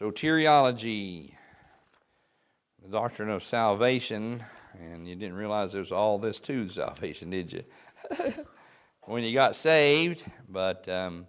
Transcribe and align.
Soteriology, 0.00 1.34
the 2.82 2.88
doctrine 2.90 3.30
of 3.30 3.44
salvation, 3.44 4.42
and 4.76 5.06
you 5.06 5.14
didn't 5.14 5.36
realize 5.36 5.72
there's 5.72 5.92
all 5.92 6.18
this 6.18 6.40
to 6.40 6.68
salvation, 6.68 7.30
did 7.30 7.52
you? 7.52 7.62
when 9.04 9.22
you 9.22 9.32
got 9.32 9.54
saved, 9.54 10.24
but 10.48 10.88
um, 10.88 11.28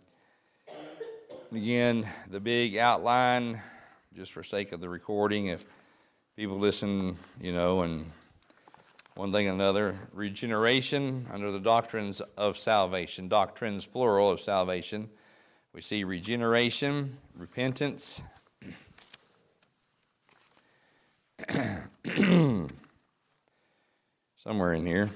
again, 1.51 2.09
the 2.31 2.39
big 2.39 2.75
outline, 2.75 3.61
just 4.15 4.31
for 4.31 4.43
sake 4.43 4.71
of 4.71 4.81
the 4.81 4.89
recording, 4.89 5.45
if 5.45 5.63
people 6.35 6.57
listen, 6.57 7.17
you 7.39 7.53
know, 7.53 7.83
and 7.83 8.11
one 9.13 9.31
thing 9.31 9.47
and 9.47 9.61
another, 9.61 9.95
regeneration 10.11 11.27
under 11.31 11.51
the 11.51 11.59
doctrines 11.59 12.19
of 12.35 12.57
salvation, 12.57 13.27
doctrines 13.27 13.85
plural 13.85 14.31
of 14.31 14.41
salvation. 14.41 15.11
We 15.71 15.81
see 15.81 16.03
regeneration, 16.03 17.19
repentance, 17.37 18.21
somewhere 24.43 24.73
in 24.73 24.85
here. 24.85 25.09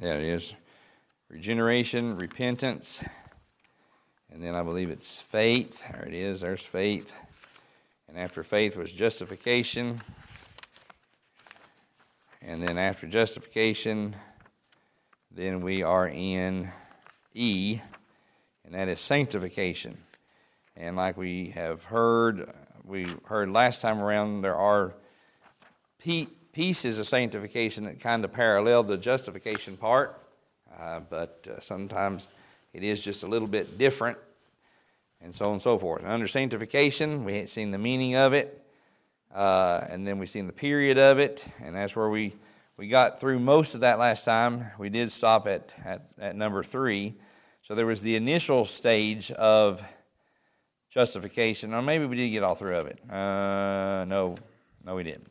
Yeah, 0.00 0.14
it 0.14 0.24
is. 0.24 0.52
Regeneration, 1.28 2.16
repentance, 2.16 3.02
and 4.30 4.42
then 4.42 4.54
I 4.54 4.62
believe 4.62 4.90
it's 4.90 5.20
faith. 5.20 5.82
There 5.90 6.04
it 6.06 6.14
is. 6.14 6.40
There's 6.40 6.62
faith. 6.62 7.12
And 8.08 8.18
after 8.18 8.42
faith 8.42 8.76
was 8.76 8.92
justification. 8.92 10.00
And 12.40 12.62
then 12.62 12.78
after 12.78 13.06
justification, 13.06 14.16
then 15.30 15.60
we 15.60 15.82
are 15.82 16.08
in 16.08 16.72
E, 17.34 17.80
and 18.64 18.74
that 18.74 18.88
is 18.88 19.00
sanctification. 19.00 19.98
And 20.76 20.96
like 20.96 21.16
we 21.16 21.50
have 21.50 21.84
heard, 21.84 22.50
we 22.84 23.06
heard 23.26 23.50
last 23.50 23.80
time 23.80 24.00
around, 24.00 24.42
there 24.42 24.56
are 24.56 24.94
pieces 25.98 26.98
of 26.98 27.06
sanctification 27.06 27.84
that 27.84 28.00
kind 28.00 28.24
of 28.24 28.32
parallel 28.32 28.82
the 28.82 28.96
justification 28.96 29.76
part, 29.76 30.20
uh, 30.78 31.00
but 31.00 31.46
uh, 31.50 31.60
sometimes 31.60 32.28
it 32.72 32.82
is 32.82 33.00
just 33.00 33.22
a 33.22 33.26
little 33.26 33.48
bit 33.48 33.78
different, 33.78 34.18
and 35.20 35.34
so 35.34 35.46
on 35.46 35.52
and 35.54 35.62
so 35.62 35.78
forth. 35.78 36.02
And 36.02 36.10
under 36.10 36.28
sanctification, 36.28 37.24
we 37.24 37.32
ain't 37.34 37.50
seen 37.50 37.70
the 37.70 37.78
meaning 37.78 38.14
of 38.14 38.32
it, 38.32 38.64
uh, 39.34 39.84
and 39.88 40.06
then 40.06 40.18
we've 40.18 40.30
seen 40.30 40.46
the 40.46 40.52
period 40.52 40.98
of 40.98 41.18
it, 41.18 41.44
and 41.60 41.74
that's 41.74 41.94
where 41.94 42.08
we, 42.08 42.34
we 42.76 42.88
got 42.88 43.20
through 43.20 43.40
most 43.40 43.74
of 43.74 43.80
that 43.80 43.98
last 43.98 44.24
time. 44.24 44.66
We 44.78 44.88
did 44.88 45.10
stop 45.10 45.46
at, 45.46 45.70
at, 45.84 46.06
at 46.18 46.36
number 46.36 46.62
three. 46.62 47.14
So 47.62 47.74
there 47.74 47.86
was 47.86 48.00
the 48.00 48.16
initial 48.16 48.64
stage 48.64 49.30
of 49.32 49.82
justification, 50.90 51.74
or 51.74 51.82
maybe 51.82 52.06
we 52.06 52.16
did 52.16 52.30
get 52.30 52.42
all 52.42 52.54
through 52.54 52.76
of 52.76 52.86
it. 52.86 52.98
Uh, 53.10 54.06
no, 54.06 54.36
no, 54.84 54.94
we 54.94 55.02
didn't. 55.02 55.26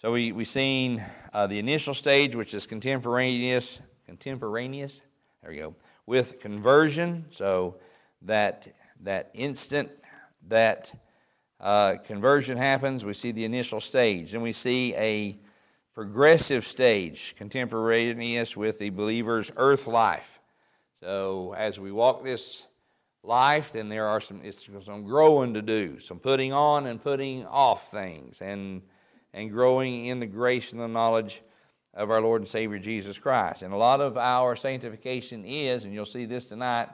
So 0.00 0.12
we 0.12 0.30
we 0.30 0.44
seen 0.44 1.04
uh, 1.32 1.48
the 1.48 1.58
initial 1.58 1.92
stage, 1.92 2.36
which 2.36 2.54
is 2.54 2.68
contemporaneous, 2.68 3.80
contemporaneous. 4.06 5.02
There 5.42 5.50
we 5.50 5.56
go 5.56 5.74
with 6.06 6.38
conversion. 6.38 7.24
So 7.32 7.80
that 8.22 8.68
that 9.00 9.32
instant 9.34 9.90
that 10.46 10.92
uh, 11.58 11.96
conversion 12.06 12.58
happens, 12.58 13.04
we 13.04 13.12
see 13.12 13.32
the 13.32 13.44
initial 13.44 13.80
stage, 13.80 14.34
and 14.34 14.42
we 14.44 14.52
see 14.52 14.94
a 14.94 15.36
progressive 15.94 16.64
stage, 16.64 17.34
contemporaneous 17.36 18.56
with 18.56 18.78
the 18.78 18.90
believer's 18.90 19.50
earth 19.56 19.88
life. 19.88 20.38
So 21.02 21.56
as 21.58 21.80
we 21.80 21.90
walk 21.90 22.22
this 22.22 22.68
life, 23.24 23.72
then 23.72 23.88
there 23.88 24.06
are 24.06 24.20
some 24.20 24.42
some 24.80 25.02
growing 25.02 25.54
to 25.54 25.62
do, 25.62 25.98
some 25.98 26.20
putting 26.20 26.52
on 26.52 26.86
and 26.86 27.02
putting 27.02 27.44
off 27.46 27.90
things, 27.90 28.40
and 28.40 28.82
and 29.32 29.50
growing 29.50 30.06
in 30.06 30.20
the 30.20 30.26
grace 30.26 30.72
and 30.72 30.80
the 30.80 30.88
knowledge 30.88 31.42
of 31.94 32.10
our 32.10 32.20
Lord 32.20 32.42
and 32.42 32.48
Savior 32.48 32.78
Jesus 32.78 33.18
Christ. 33.18 33.62
And 33.62 33.72
a 33.72 33.76
lot 33.76 34.00
of 34.00 34.16
our 34.16 34.56
sanctification 34.56 35.44
is, 35.44 35.84
and 35.84 35.92
you'll 35.92 36.06
see 36.06 36.26
this 36.26 36.46
tonight, 36.46 36.88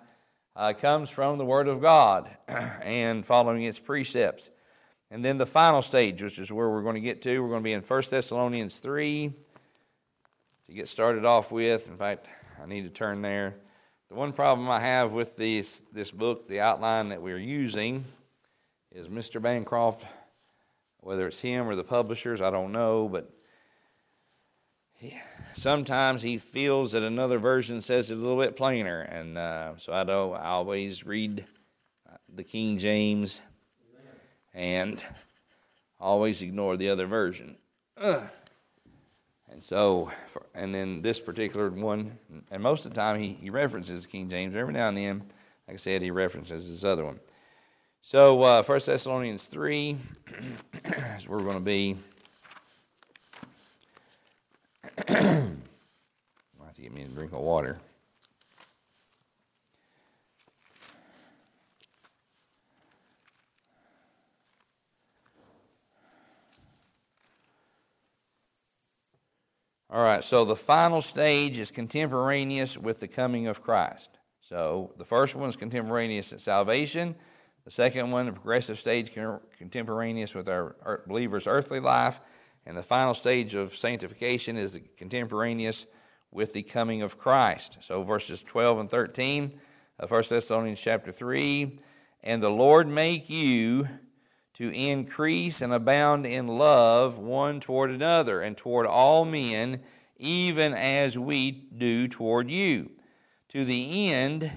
uh, 0.57 0.73
comes 0.73 1.11
from 1.11 1.39
the 1.39 1.45
Word 1.45 1.69
of 1.69 1.81
God 1.81 2.35
and 2.49 3.25
following 3.25 3.65
its 3.65 3.79
precepts. 3.79 4.51
And 5.11 5.25
then 5.25 5.39
the 5.39 5.47
final 5.47 5.83
stage, 5.83 6.23
which 6.23 6.39
is 6.39 6.51
where 6.51 6.69
we're 6.71 6.83
going 6.83 6.95
to 6.95 7.01
get 7.01 7.23
to, 7.23 7.41
we're 7.41 7.49
going 7.49 7.61
to 7.61 7.65
be 7.65 7.73
in 7.73 7.83
1 7.83 8.03
Thessalonians 8.11 8.77
3 8.77 9.33
to 10.69 10.73
get 10.75 10.89
started 10.89 11.25
off 11.25 11.53
with. 11.53 11.87
In 11.89 11.97
fact, 11.97 12.27
I 12.63 12.67
need 12.67 12.83
to 12.83 12.91
turn 12.91 13.23
there. 13.23 13.57
The 14.09 14.15
one 14.15 14.33
problem 14.33 14.71
I 14.71 14.81
have 14.81 15.13
with 15.13 15.37
this, 15.37 15.83
this 15.93 16.11
book, 16.11 16.49
the 16.49 16.61
outline 16.61 17.09
that 17.09 17.21
we're 17.21 17.39
using, 17.39 18.05
is 18.93 19.09
Mr. 19.09 19.43
Bancroft 19.43 20.05
whether 21.05 21.27
it's 21.27 21.41
him 21.41 21.69
or 21.69 21.75
the 21.75 21.85
publishers, 21.85 22.41
I 22.41 22.51
don't 22.51 22.73
know, 22.73 23.09
but 23.09 23.31
he, 24.95 25.15
sometimes 25.55 26.23
he 26.23 26.39
feels 26.39 26.93
that 26.93 27.03
another 27.03 27.39
version 27.39 27.81
says 27.81 28.11
it 28.11 28.15
a 28.15 28.21
little 28.21 28.41
bit 28.41 28.57
plainer, 28.57 29.03
and 29.03 29.37
uh, 29.37 29.73
so 29.77 29.93
I 29.93 30.05
don't. 30.05 30.35
I 30.35 30.47
always 30.47 31.05
read 31.05 31.47
the 32.35 32.45
King 32.45 32.79
James, 32.79 33.43
and 34.55 35.03
always 36.01 36.43
ignore 36.43 36.77
the 36.77 36.89
other 36.89 37.07
version. 37.07 37.57
Ugh. 37.99 38.29
And 39.51 39.63
so, 39.63 40.11
and 40.53 40.75
then 40.75 41.03
this 41.03 41.21
particular 41.21 41.71
one, 41.71 42.19
and 42.51 42.63
most 42.63 42.87
of 42.87 42.93
the 42.93 42.97
time 42.97 43.21
he, 43.21 43.35
he 43.35 43.51
references 43.51 44.03
the 44.03 44.09
King 44.09 44.29
James. 44.29 44.57
Every 44.57 44.73
now 44.73 44.89
and 44.89 44.97
then, 44.97 45.19
like 45.69 45.75
I 45.75 45.77
said, 45.77 46.03
he 46.03 46.11
references 46.11 46.69
this 46.69 46.83
other 46.83 47.05
one. 47.05 47.21
So, 48.07 48.43
uh, 48.43 48.63
1 48.63 48.81
Thessalonians 48.85 49.45
3 49.45 49.97
is 51.17 51.27
where 51.27 51.39
we're 51.39 51.45
going 51.45 51.55
to 51.55 51.61
be. 51.61 51.97
I 55.09 55.13
have 55.15 56.75
to 56.75 56.83
get 56.83 56.93
me 56.93 57.01
a 57.01 57.07
drink 57.07 57.33
of 57.33 57.41
water. 57.41 57.81
All 69.89 70.03
right, 70.03 70.23
so 70.23 70.45
the 70.45 70.55
final 70.55 71.01
stage 71.01 71.59
is 71.59 71.71
contemporaneous 71.71 72.77
with 72.77 73.01
the 73.01 73.09
coming 73.09 73.47
of 73.47 73.63
Christ. 73.63 74.19
So 74.43 74.93
the 74.99 75.07
first 75.07 75.35
one 75.35 75.49
is 75.49 75.57
contemporaneous 75.57 76.35
at 76.35 76.41
salvation. 76.41 77.15
The 77.65 77.71
second 77.71 78.11
one, 78.11 78.27
the 78.27 78.33
progressive 78.33 78.79
stage 78.79 79.13
contemporaneous 79.59 80.35
with 80.35 80.49
our 80.49 81.03
believer's 81.07 81.47
earthly 81.47 81.81
life. 81.81 82.21
And 82.67 82.77
the 82.77 82.83
final 82.83 83.15
stage 83.15 83.55
of 83.55 83.75
sanctification 83.75 84.57
is 84.57 84.73
the 84.73 84.81
contemporaneous 84.97 85.87
with 86.31 86.53
the 86.53 86.63
coming 86.63 87.01
of 87.03 87.17
Christ. 87.17 87.79
So 87.81 88.03
verses 88.03 88.43
12 88.43 88.79
and 88.81 88.91
13 88.91 89.59
of 89.99 90.11
1 90.11 90.25
Thessalonians 90.29 90.81
chapter 90.81 91.13
3. 91.13 91.79
And 92.23 92.43
the 92.43 92.51
Lord 92.51 92.87
make 92.87 93.31
you 93.31 93.89
to 94.55 94.71
increase 94.71 95.63
and 95.63 95.73
abound 95.73 96.27
in 96.27 96.47
love 96.47 97.19
one 97.19 97.61
toward 97.61 97.91
another 97.91 98.41
and 98.41 98.57
toward 98.57 98.87
all 98.87 99.25
men, 99.25 99.81
even 100.17 100.75
as 100.75 101.19
we 101.19 101.51
do 101.51 102.09
toward 102.09 102.51
you, 102.51 102.91
to 103.49 103.65
the 103.65 104.13
end 104.13 104.51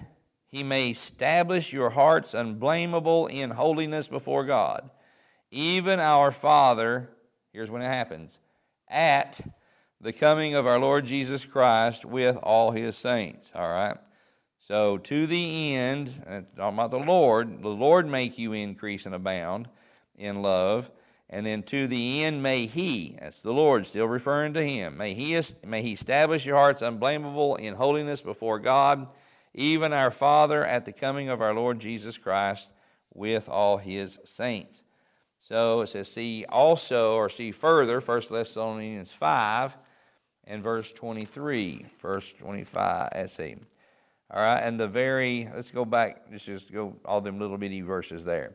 he 0.47 0.63
may 0.63 0.90
establish 0.90 1.74
your 1.74 1.91
hearts 1.91 2.34
unblameable 2.34 3.28
in 3.28 3.52
holiness 3.52 4.08
before 4.08 4.46
God. 4.46 4.90
Even 5.52 6.00
our 6.00 6.31
Father, 6.31 7.09
here's 7.52 7.69
when 7.69 7.81
it 7.81 7.88
happens, 7.88 8.40
at 8.88 9.41
the 10.00 10.13
coming 10.13 10.56
of 10.56 10.66
our 10.66 10.80
Lord 10.80 11.06
Jesus 11.06 11.46
Christ 11.46 12.06
with 12.06 12.38
all 12.38 12.72
his 12.72 12.96
saints. 12.96 13.52
All 13.53 13.69
right? 13.69 13.97
So, 14.59 14.97
to 14.97 15.28
the 15.28 15.75
end, 15.75 16.22
talking 16.56 16.78
about 16.78 16.91
the 16.91 17.00
Lord, 17.00 17.62
the 17.62 17.69
Lord 17.69 18.06
make 18.08 18.38
you 18.38 18.52
increase 18.53 19.06
and 19.06 19.16
abound 19.16 19.70
in 20.17 20.41
love. 20.41 20.91
And 21.29 21.46
then 21.46 21.64
to 21.64 21.88
the 21.88 22.23
end, 22.23 22.41
may 22.41 22.66
He, 22.66 23.17
that's 23.20 23.40
the 23.40 23.53
Lord, 23.53 23.85
still 23.85 24.08
referring 24.08 24.53
to 24.53 24.64
Him, 24.64 24.97
may 24.97 25.14
He, 25.14 25.40
may 25.66 25.82
he 25.82 25.93
establish 25.93 26.46
your 26.46 26.55
hearts 26.55 26.82
unblameable 26.82 27.55
in 27.55 27.76
holiness 27.76 28.22
before 28.22 28.59
God 28.59 29.08
even 29.57 29.91
our 29.91 30.11
Father 30.11 30.63
at 30.63 30.85
the 30.85 30.93
coming 30.93 31.27
of 31.27 31.41
our 31.41 31.53
Lord 31.53 31.79
Jesus 31.79 32.17
Christ 32.17 32.69
with 33.13 33.49
all 33.49 33.77
his 33.77 34.19
saints. 34.23 34.83
So 35.41 35.81
it 35.81 35.87
says, 35.87 36.11
see 36.11 36.45
also, 36.47 37.15
or 37.15 37.27
see 37.27 37.51
further, 37.51 37.99
1 37.99 38.21
Thessalonians 38.29 39.11
5 39.11 39.75
and 40.45 40.61
verse 40.61 40.91
23. 40.91 41.85
Verse 41.99 42.31
25, 42.33 43.09
let's 43.15 43.33
see. 43.33 43.55
All 44.29 44.41
right, 44.41 44.59
and 44.59 44.79
the 44.79 44.87
very, 44.87 45.49
let's 45.53 45.71
go 45.71 45.85
back, 45.85 46.25
let's 46.29 46.45
just 46.45 46.71
go 46.71 46.95
all 47.03 47.21
them 47.21 47.39
little 47.39 47.57
bitty 47.57 47.81
verses 47.81 48.25
there. 48.25 48.53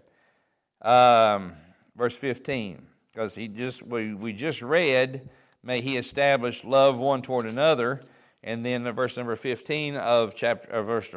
Um, 0.82 1.54
verse 1.96 2.14
15, 2.14 2.86
because 3.12 3.34
he 3.34 3.48
just, 3.48 3.82
we, 3.82 4.14
we 4.14 4.34
just 4.34 4.62
read, 4.62 5.28
may 5.62 5.80
he 5.80 5.96
establish 5.96 6.62
love 6.62 6.98
one 6.98 7.22
toward 7.22 7.46
another 7.46 8.02
and 8.42 8.64
then 8.64 8.90
verse 8.92 9.16
number 9.16 9.36
15 9.36 9.96
of 9.96 10.34
chapter, 10.34 10.70
of 10.70 10.86
verse 10.86 11.08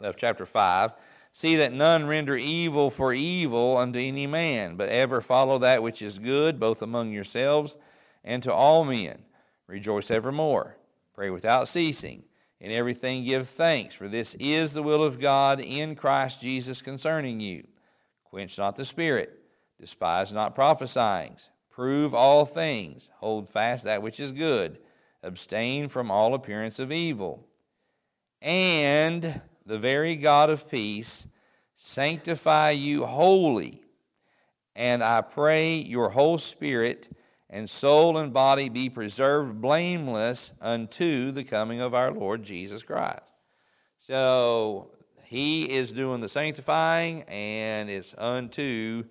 of 0.00 0.16
chapter 0.16 0.46
5 0.46 0.92
See 1.38 1.54
that 1.54 1.72
none 1.72 2.08
render 2.08 2.36
evil 2.36 2.90
for 2.90 3.12
evil 3.12 3.76
unto 3.76 4.00
any 4.00 4.26
man, 4.26 4.74
but 4.74 4.88
ever 4.88 5.20
follow 5.20 5.58
that 5.58 5.84
which 5.84 6.02
is 6.02 6.18
good, 6.18 6.58
both 6.58 6.82
among 6.82 7.12
yourselves 7.12 7.76
and 8.24 8.42
to 8.42 8.52
all 8.52 8.84
men. 8.84 9.24
Rejoice 9.68 10.10
evermore. 10.10 10.78
Pray 11.14 11.30
without 11.30 11.68
ceasing. 11.68 12.24
In 12.60 12.72
everything 12.72 13.22
give 13.22 13.48
thanks, 13.48 13.94
for 13.94 14.08
this 14.08 14.34
is 14.40 14.72
the 14.72 14.82
will 14.82 15.04
of 15.04 15.20
God 15.20 15.60
in 15.60 15.94
Christ 15.94 16.40
Jesus 16.40 16.82
concerning 16.82 17.38
you. 17.38 17.68
Quench 18.24 18.58
not 18.58 18.74
the 18.74 18.84
spirit, 18.84 19.38
despise 19.80 20.32
not 20.32 20.56
prophesying. 20.56 21.36
Prove 21.70 22.14
all 22.14 22.46
things, 22.46 23.10
hold 23.18 23.48
fast 23.48 23.84
that 23.84 24.02
which 24.02 24.18
is 24.18 24.32
good, 24.32 24.80
abstain 25.22 25.88
from 25.88 26.10
all 26.10 26.34
appearance 26.34 26.78
of 26.78 26.92
evil. 26.92 27.46
And 28.40 29.40
the 29.66 29.78
very 29.78 30.16
God 30.16 30.50
of 30.50 30.70
peace 30.70 31.28
sanctify 31.76 32.70
you 32.70 33.04
wholly. 33.06 33.82
And 34.74 35.02
I 35.02 35.22
pray 35.22 35.76
your 35.76 36.10
whole 36.10 36.38
spirit 36.38 37.08
and 37.50 37.68
soul 37.68 38.16
and 38.16 38.32
body 38.32 38.68
be 38.68 38.90
preserved 38.90 39.60
blameless 39.60 40.52
unto 40.60 41.32
the 41.32 41.44
coming 41.44 41.80
of 41.80 41.94
our 41.94 42.12
Lord 42.12 42.42
Jesus 42.42 42.82
Christ. 42.82 43.22
So 44.06 44.90
he 45.24 45.70
is 45.70 45.92
doing 45.92 46.20
the 46.20 46.28
sanctifying, 46.28 47.22
and 47.24 47.90
it's 47.90 48.14
unto 48.16 49.04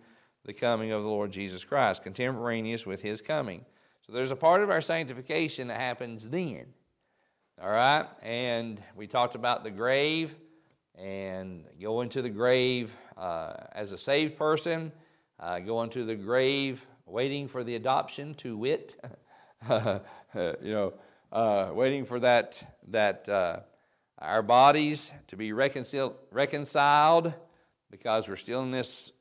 the 0.46 0.54
coming 0.54 0.92
of 0.92 1.04
the 1.04 1.10
Lord 1.10 1.32
Jesus 1.32 1.64
Christ, 1.64 2.04
contemporaneous 2.04 2.86
with 2.86 3.02
his 3.02 3.22
coming. 3.22 3.66
So 4.08 4.14
there's 4.14 4.32
a 4.32 4.38
part 4.38 4.64
of 4.64 4.70
our 4.70 4.82
sanctification 4.82 5.68
that 5.68 5.82
happens 5.82 6.30
then. 6.30 6.68
All 7.62 7.70
right? 7.70 8.06
And 8.22 8.82
we 8.96 9.06
talked 9.06 9.36
about 9.36 9.66
the 9.66 9.70
grave 9.70 10.34
and 10.96 11.66
going 11.82 12.08
to 12.10 12.22
the 12.22 12.30
grave 12.30 12.96
uh, 13.18 13.54
as 13.74 13.92
a 13.92 13.98
saved 13.98 14.38
person, 14.38 14.94
uh, 15.42 15.60
going 15.60 15.90
to 15.90 16.06
the 16.06 16.16
grave 16.16 16.86
waiting 17.06 17.50
for 17.50 17.66
the 17.66 17.76
adoption 17.76 18.34
to 18.36 18.56
wit, 18.56 18.96
you 19.70 20.02
know, 20.64 20.94
uh, 21.34 21.72
waiting 21.74 22.06
for 22.06 22.22
that, 22.22 22.80
that 22.88 23.28
uh, 23.28 23.60
our 24.20 24.42
bodies 24.42 25.12
to 25.28 25.36
be 25.36 25.52
reconciled, 25.52 26.16
reconciled 26.32 27.34
because 27.92 28.30
we're 28.30 28.38
still 28.38 28.64
in 28.64 28.72
this 28.72 29.12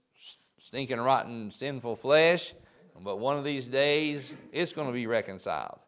stinking, 0.61 1.01
rotten, 1.01 1.51
sinful 1.51 1.97
flesh. 1.97 2.55
But 3.03 3.19
one 3.19 3.39
of 3.39 3.45
these 3.45 3.67
days, 3.67 4.33
it's 4.53 4.73
going 4.73 4.87
to 4.87 4.93
be 4.93 5.07
reconciled. 5.07 5.79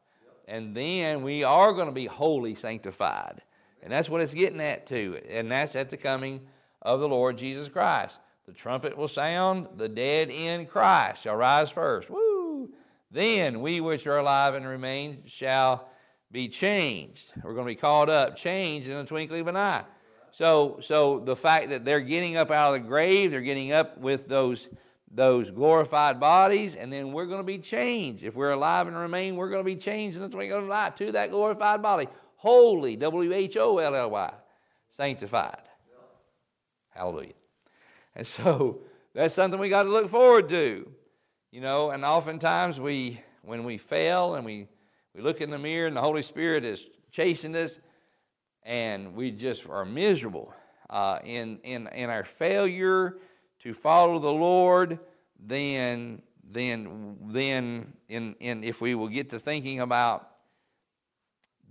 And 0.46 0.74
then 0.74 1.22
we 1.22 1.44
are 1.44 1.72
going 1.72 1.86
to 1.88 1.92
be 1.92 2.06
wholly 2.06 2.54
sanctified. 2.54 3.42
And 3.82 3.92
that's 3.92 4.08
what 4.08 4.20
it's 4.20 4.34
getting 4.34 4.60
at, 4.60 4.86
too. 4.86 5.20
And 5.28 5.50
that's 5.50 5.76
at 5.76 5.90
the 5.90 5.96
coming 5.96 6.40
of 6.82 7.00
the 7.00 7.08
Lord 7.08 7.38
Jesus 7.38 7.68
Christ. 7.68 8.18
The 8.46 8.52
trumpet 8.52 8.96
will 8.96 9.08
sound, 9.08 9.68
the 9.76 9.88
dead 9.88 10.30
in 10.30 10.66
Christ 10.66 11.22
shall 11.22 11.36
rise 11.36 11.70
first. 11.70 12.08
Woo! 12.08 12.70
Then 13.10 13.60
we 13.60 13.80
which 13.80 14.06
are 14.06 14.18
alive 14.18 14.54
and 14.54 14.66
remain 14.66 15.22
shall 15.26 15.88
be 16.30 16.48
changed. 16.48 17.32
We're 17.42 17.54
going 17.54 17.66
to 17.66 17.72
be 17.72 17.80
called 17.80 18.10
up, 18.10 18.36
changed 18.36 18.88
in 18.88 18.96
the 18.96 19.04
twinkling 19.04 19.42
of 19.42 19.48
an 19.48 19.56
eye. 19.56 19.84
So, 20.30 20.78
so 20.80 21.20
the 21.20 21.36
fact 21.36 21.70
that 21.70 21.84
they're 21.84 22.00
getting 22.00 22.36
up 22.36 22.50
out 22.50 22.74
of 22.74 22.82
the 22.82 22.88
grave, 22.88 23.30
they're 23.30 23.40
getting 23.40 23.72
up 23.72 23.98
with 23.98 24.28
those, 24.28 24.68
those 25.10 25.50
glorified 25.50 26.20
bodies, 26.20 26.74
and 26.74 26.92
then 26.92 27.12
we're 27.12 27.26
going 27.26 27.40
to 27.40 27.44
be 27.44 27.58
changed. 27.58 28.24
If 28.24 28.34
we're 28.34 28.50
alive 28.50 28.86
and 28.86 28.96
remain, 28.96 29.36
we're 29.36 29.48
going 29.48 29.60
to 29.60 29.64
be 29.64 29.76
changed 29.76 30.16
in 30.16 30.22
the 30.22 30.28
twinkling 30.28 30.64
of 30.64 30.70
an 30.70 30.92
to 30.96 31.12
that 31.12 31.30
glorified 31.30 31.82
body. 31.82 32.08
Holy, 32.36 32.96
W 32.96 33.32
H 33.32 33.56
O 33.56 33.78
L 33.78 33.94
L 33.94 34.10
Y, 34.10 34.32
sanctified. 34.96 35.62
Hallelujah. 36.90 37.32
And 38.14 38.26
so 38.26 38.80
that's 39.14 39.34
something 39.34 39.58
we 39.58 39.68
got 39.68 39.84
to 39.84 39.90
look 39.90 40.08
forward 40.08 40.48
to. 40.50 40.90
You 41.50 41.60
know, 41.62 41.90
and 41.90 42.04
oftentimes 42.04 42.78
we, 42.78 43.22
when 43.42 43.64
we 43.64 43.78
fail 43.78 44.34
and 44.34 44.44
we, 44.44 44.68
we 45.14 45.22
look 45.22 45.40
in 45.40 45.50
the 45.50 45.58
mirror 45.58 45.86
and 45.86 45.96
the 45.96 46.02
Holy 46.02 46.22
Spirit 46.22 46.64
is 46.64 46.86
chasing 47.10 47.56
us, 47.56 47.78
and 48.64 49.14
we 49.14 49.30
just 49.30 49.66
are 49.66 49.86
miserable 49.86 50.52
uh, 50.90 51.20
in, 51.24 51.58
in, 51.64 51.86
in 51.88 52.10
our 52.10 52.24
failure 52.24 53.16
to 53.60 53.74
follow 53.74 54.18
the 54.18 54.32
Lord, 54.32 54.98
then, 55.38 56.22
then, 56.48 57.16
then 57.26 57.92
in, 58.08 58.34
in, 58.40 58.64
if 58.64 58.80
we 58.80 58.94
will 58.94 59.08
get 59.08 59.30
to 59.30 59.38
thinking 59.38 59.80
about 59.80 60.28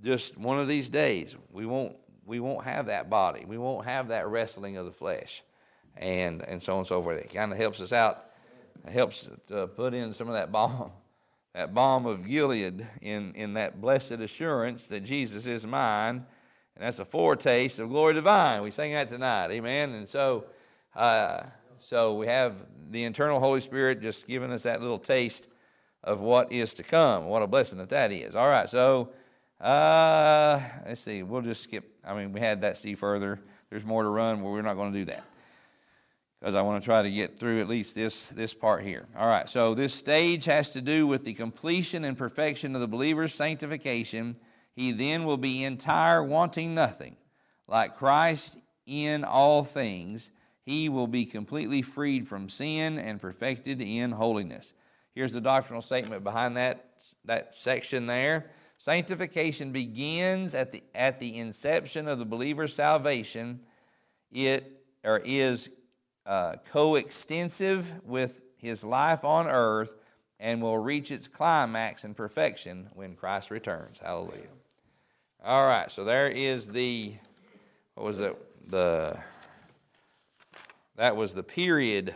just 0.03 0.37
one 0.37 0.59
of 0.59 0.67
these 0.67 0.89
days, 0.89 1.35
we 1.51 1.65
won't, 1.65 1.95
we 2.25 2.39
won't 2.39 2.65
have 2.65 2.87
that 2.87 3.09
body. 3.09 3.45
We 3.45 3.57
won't 3.57 3.85
have 3.85 4.09
that 4.09 4.27
wrestling 4.27 4.77
of 4.77 4.85
the 4.85 4.91
flesh 4.91 5.43
and, 5.95 6.41
and 6.43 6.61
so 6.61 6.73
on 6.73 6.79
and 6.79 6.87
so 6.87 7.01
forth. 7.01 7.19
It 7.19 7.33
kind 7.33 7.51
of 7.51 7.57
helps 7.57 7.81
us 7.81 7.91
out. 7.91 8.25
It 8.85 8.91
helps 8.91 9.29
to 9.47 9.67
put 9.67 9.93
in 9.93 10.13
some 10.13 10.27
of 10.27 10.33
that 10.33 10.51
balm, 10.51 10.91
that 11.53 11.73
balm 11.73 12.05
of 12.05 12.27
Gilead 12.27 12.85
in, 13.01 13.33
in 13.33 13.53
that 13.53 13.81
blessed 13.81 14.11
assurance 14.13 14.87
that 14.87 15.01
Jesus 15.01 15.47
is 15.47 15.65
mine 15.65 16.25
and 16.77 16.85
that's 16.85 16.99
a 16.99 17.05
foretaste 17.05 17.79
of 17.79 17.89
glory 17.89 18.13
divine. 18.13 18.61
We 18.61 18.69
sang 18.69 18.93
that 18.93 19.09
tonight, 19.09 19.49
amen. 19.49 19.95
And 19.95 20.07
so, 20.07 20.45
uh, 20.95 21.41
so 21.79 22.15
we 22.15 22.27
have 22.27 22.55
the 22.89 23.03
internal 23.03 23.39
Holy 23.39 23.61
Spirit 23.61 24.01
just 24.01 24.27
giving 24.27 24.51
us 24.51 24.63
that 24.63 24.81
little 24.81 24.99
taste 24.99 25.47
of 26.03 26.19
what 26.19 26.51
is 26.51 26.73
to 26.75 26.83
come. 26.83 27.25
What 27.25 27.41
a 27.41 27.47
blessing 27.47 27.77
that 27.79 27.89
that 27.89 28.11
is. 28.11 28.35
All 28.35 28.47
right, 28.47 28.69
so 28.69 29.09
uh, 29.59 30.61
let's 30.85 31.01
see. 31.01 31.23
We'll 31.23 31.41
just 31.41 31.63
skip. 31.63 31.89
I 32.05 32.13
mean, 32.15 32.31
we 32.31 32.39
had 32.39 32.61
that 32.61 32.77
see 32.77 32.95
further. 32.95 33.39
There's 33.69 33.85
more 33.85 34.03
to 34.03 34.09
run, 34.09 34.41
but 34.41 34.49
we're 34.49 34.61
not 34.61 34.75
going 34.75 34.93
to 34.93 34.99
do 34.99 35.05
that 35.05 35.23
because 36.39 36.55
I 36.55 36.61
want 36.61 36.81
to 36.81 36.85
try 36.85 37.01
to 37.01 37.11
get 37.11 37.39
through 37.39 37.61
at 37.61 37.67
least 37.67 37.95
this 37.95 38.27
this 38.27 38.53
part 38.53 38.83
here. 38.83 39.07
All 39.17 39.27
right. 39.27 39.49
So 39.49 39.73
this 39.73 39.93
stage 39.93 40.45
has 40.45 40.69
to 40.69 40.81
do 40.81 41.07
with 41.07 41.25
the 41.25 41.33
completion 41.33 42.05
and 42.05 42.17
perfection 42.17 42.75
of 42.75 42.81
the 42.81 42.87
believer's 42.87 43.33
sanctification 43.33 44.37
he 44.77 44.91
then 44.91 45.25
will 45.25 45.37
be 45.37 45.63
entire, 45.63 46.23
wanting 46.23 46.75
nothing. 46.75 47.17
Like 47.67 47.97
Christ 47.97 48.57
in 48.85 49.23
all 49.23 49.63
things, 49.63 50.29
he 50.67 50.89
will 50.89 51.07
be 51.07 51.25
completely 51.25 51.81
freed 51.81 52.27
from 52.27 52.49
sin 52.49 52.99
and 52.99 53.21
perfected 53.21 53.79
in 53.79 54.11
holiness. 54.11 54.73
Here's 55.15 55.31
the 55.31 55.39
doctrinal 55.39 55.81
statement 55.81 56.25
behind 56.25 56.57
that, 56.57 56.89
that 57.23 57.53
section 57.55 58.05
there. 58.05 58.51
Sanctification 58.77 59.71
begins 59.71 60.53
at 60.53 60.73
the, 60.73 60.83
at 60.93 61.21
the 61.21 61.37
inception 61.37 62.09
of 62.09 62.19
the 62.19 62.25
believer's 62.25 62.73
salvation. 62.75 63.61
It 64.29 64.83
or 65.05 65.19
is 65.23 65.69
uh, 66.25 66.55
coextensive 66.69 68.03
with 68.03 68.41
his 68.57 68.83
life 68.83 69.23
on 69.23 69.47
earth 69.47 69.93
and 70.37 70.61
will 70.61 70.77
reach 70.79 71.11
its 71.11 71.29
climax 71.29 72.03
and 72.03 72.13
perfection 72.13 72.89
when 72.93 73.15
Christ 73.15 73.51
returns. 73.51 73.99
Hallelujah. 74.03 74.49
All 75.45 75.65
right, 75.65 75.89
so 75.89 76.03
there 76.03 76.27
is 76.27 76.67
the, 76.67 77.15
what 77.95 78.05
was 78.05 78.19
it? 78.19 78.69
The, 78.69 79.17
that 80.97 81.15
was 81.15 81.33
the 81.33 81.43
period, 81.43 82.13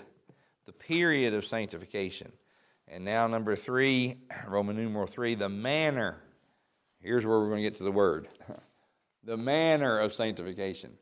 the 0.65 0.73
period 0.73 1.33
of 1.33 1.45
sanctification. 1.45 2.31
And 2.87 3.05
now, 3.05 3.27
number 3.27 3.55
three, 3.55 4.17
Roman 4.47 4.75
numeral 4.75 5.07
three, 5.07 5.35
the 5.35 5.49
manner. 5.49 6.21
Here's 6.99 7.25
where 7.25 7.39
we're 7.39 7.47
going 7.47 7.63
to 7.63 7.69
get 7.69 7.77
to 7.77 7.83
the 7.83 7.91
word 7.91 8.27
the 9.23 9.37
manner 9.37 9.99
of 9.99 10.13
sanctification. 10.13 10.97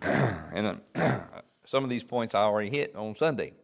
and 0.02 0.80
some 1.66 1.84
of 1.84 1.90
these 1.90 2.04
points 2.04 2.34
I 2.34 2.40
already 2.40 2.70
hit 2.70 2.94
on 2.94 3.14
Sunday. 3.14 3.54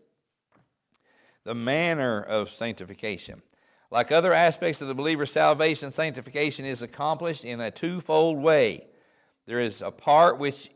The 1.44 1.54
manner 1.54 2.22
of 2.22 2.50
sanctification. 2.50 3.42
Like 3.90 4.12
other 4.12 4.34
aspects 4.34 4.82
of 4.82 4.88
the 4.88 4.94
believer's 4.94 5.32
salvation, 5.32 5.90
sanctification 5.90 6.64
is 6.64 6.82
accomplished 6.82 7.44
in 7.44 7.60
a 7.60 7.70
twofold 7.70 8.38
way. 8.38 8.86
There 9.48 9.60
is 9.60 9.80
a 9.80 9.90
part 9.90 10.38
which 10.38 10.68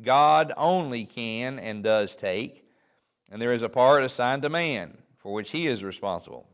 God 0.00 0.50
only 0.56 1.04
can 1.04 1.58
and 1.58 1.84
does 1.84 2.16
take, 2.16 2.64
and 3.30 3.42
there 3.42 3.52
is 3.52 3.60
a 3.60 3.68
part 3.68 4.02
assigned 4.04 4.40
to 4.40 4.48
man 4.48 4.96
for 5.18 5.34
which 5.34 5.50
he 5.50 5.66
is 5.66 5.84
responsible. 5.84 6.48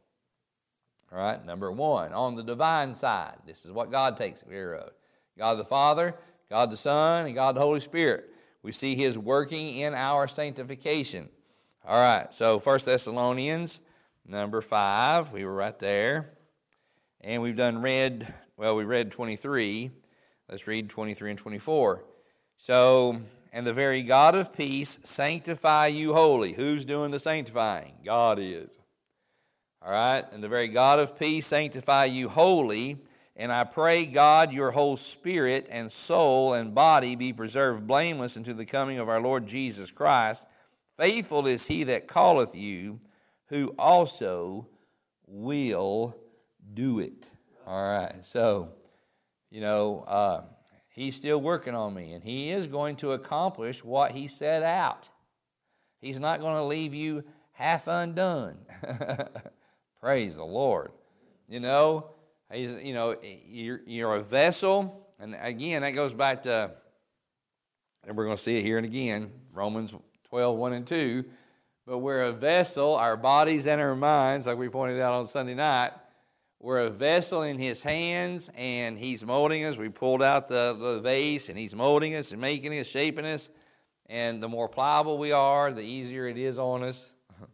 All 1.13 1.19
right, 1.19 1.45
number 1.47 1.71
one, 1.71 2.13
on 2.13 2.35
the 2.35 2.43
divine 2.43 2.97
side, 2.97 3.37
this 3.47 3.65
is 3.65 3.71
what 3.71 3.93
God 3.93 4.17
takes 4.17 4.43
care 4.43 4.75
of 4.75 4.91
God 5.39 5.55
the 5.55 5.65
Father, 5.65 6.17
God 6.51 6.73
the 6.73 6.77
Son, 6.77 7.27
and 7.27 7.35
God 7.37 7.55
the 7.55 7.61
Holy 7.61 7.79
Spirit. 7.79 8.29
We 8.65 8.73
see 8.73 8.97
his 8.97 9.17
working 9.17 9.79
in 9.79 9.95
our 9.95 10.27
sanctification. 10.27 11.29
All 11.87 12.01
right, 12.01 12.35
so 12.35 12.59
First 12.59 12.87
Thessalonians 12.87 13.79
number 14.27 14.63
5. 14.63 15.31
We 15.31 15.45
were 15.45 15.55
right 15.55 15.79
there. 15.79 16.33
And 17.21 17.41
we've 17.41 17.55
done 17.55 17.83
read, 17.83 18.35
well, 18.57 18.75
we 18.75 18.83
read 18.83 19.13
23. 19.13 19.93
Let's 20.53 20.67
read 20.67 20.91
23 20.91 21.31
and 21.31 21.39
24. 21.39 22.05
So, 22.59 23.23
and 23.55 23.67
the 23.67 23.73
very 23.73 24.03
God 24.03 24.35
of 24.35 24.53
peace 24.55 24.99
sanctify 25.03 25.87
you 25.87 26.13
wholly. 26.13 26.53
Who's 26.53 26.85
doing 26.85 27.11
the 27.11 27.19
sanctifying? 27.19 27.95
God 28.05 28.39
is. 28.39 28.69
All 29.81 29.91
right? 29.91 30.23
And 30.31 30.45
the 30.45 30.51
very 30.51 30.69
God 30.69 30.99
of 30.99 31.19
peace 31.19 31.47
sanctify 31.47 32.05
you 32.05 32.29
wholly, 32.29 32.99
And 33.35 33.51
I 33.51 33.65
pray, 33.65 34.05
God, 34.05 34.53
your 34.53 34.73
whole 34.73 34.99
spirit 34.99 35.69
and 35.71 35.91
soul 35.91 36.53
and 36.53 36.75
body 36.75 37.17
be 37.17 37.33
preserved 37.33 37.87
blameless 37.87 38.37
unto 38.37 38.53
the 38.53 38.67
coming 38.67 38.99
of 38.99 39.09
our 39.09 39.23
Lord 39.23 39.47
Jesus 39.47 39.91
Christ. 39.91 40.45
Faithful 40.99 41.47
is 41.47 41.69
he 41.69 41.85
that 41.85 42.09
calleth 42.09 42.55
you, 42.55 43.01
who 43.47 43.75
also 43.79 44.69
will 45.27 46.15
do 46.75 46.99
it. 46.99 47.27
All 47.67 47.83
right. 47.83 48.17
So, 48.27 48.69
you 49.53 49.61
know, 49.61 50.01
uh, 50.09 50.43
he's 50.89 51.15
still 51.15 51.39
working 51.39 51.75
on 51.75 51.93
me, 51.93 52.15
and 52.15 52.25
he 52.25 52.51
is 52.51 52.67
going 52.67 52.97
to 52.97 53.13
accomplish 53.13 53.85
what 53.85 54.13
he 54.13 54.27
set 54.27 54.63
out. 54.63 55.11
He's 56.01 56.19
not 56.19 56.41
going 56.41 56.57
to 56.57 56.65
leave 56.65 56.95
you 56.95 57.23
half 57.53 57.87
undone. 57.87 58.57
Praise 60.01 60.37
the 60.37 60.45
Lord. 60.45 60.93
You 61.49 61.61
know, 61.61 62.13
he's, 62.51 62.83
you 62.83 62.95
know, 62.95 63.15
you're, 63.47 63.83
you're 63.87 64.15
a 64.15 64.23
vessel, 64.23 65.07
and 65.21 65.37
again, 65.39 65.83
that 65.83 65.91
goes 65.91 66.15
back 66.15 66.45
to, 66.45 66.71
and 68.07 68.17
we're 68.17 68.25
going 68.25 68.39
to 68.39 68.43
see 68.43 68.57
it 68.57 68.63
here 68.63 68.79
and 68.79 68.87
again, 68.87 69.31
Romans 69.53 69.93
12, 70.31 70.57
1 70.57 70.73
and 70.73 70.87
2. 70.87 71.25
But 71.87 71.99
we're 71.99 72.23
a 72.23 72.33
vessel, 72.33 72.95
our 72.95 73.19
bodies 73.19 73.67
and 73.67 73.83
our 73.83 73.95
minds, 73.95 74.47
like 74.47 74.57
we 74.57 74.71
pointed 74.71 74.99
out 75.01 75.13
on 75.13 75.27
Sunday 75.27 75.55
night, 75.55 75.91
we're 76.63 76.79
a 76.79 76.91
vessel 76.91 77.43
in 77.43 77.59
his 77.59 77.83
hands 77.83 78.49
and 78.57 78.97
he's 78.97 79.25
molding 79.25 79.65
us. 79.65 79.77
We 79.77 79.89
pulled 79.89 80.23
out 80.23 80.47
the, 80.47 80.77
the 80.79 81.01
vase 81.01 81.49
and 81.49 81.59
he's 81.59 81.75
molding 81.75 82.15
us 82.15 82.31
and 82.31 82.41
making 82.41 82.79
us, 82.79 82.87
shaping 82.87 83.27
us. 83.27 83.49
And 84.07 84.41
the 84.41 84.49
more 84.49 84.69
pliable 84.69 85.19
we 85.19 85.33
are, 85.33 85.73
the 85.73 85.83
easier 85.83 86.29
it 86.29 86.39
is 86.39 86.59
on 86.59 86.85
us. 86.85 87.11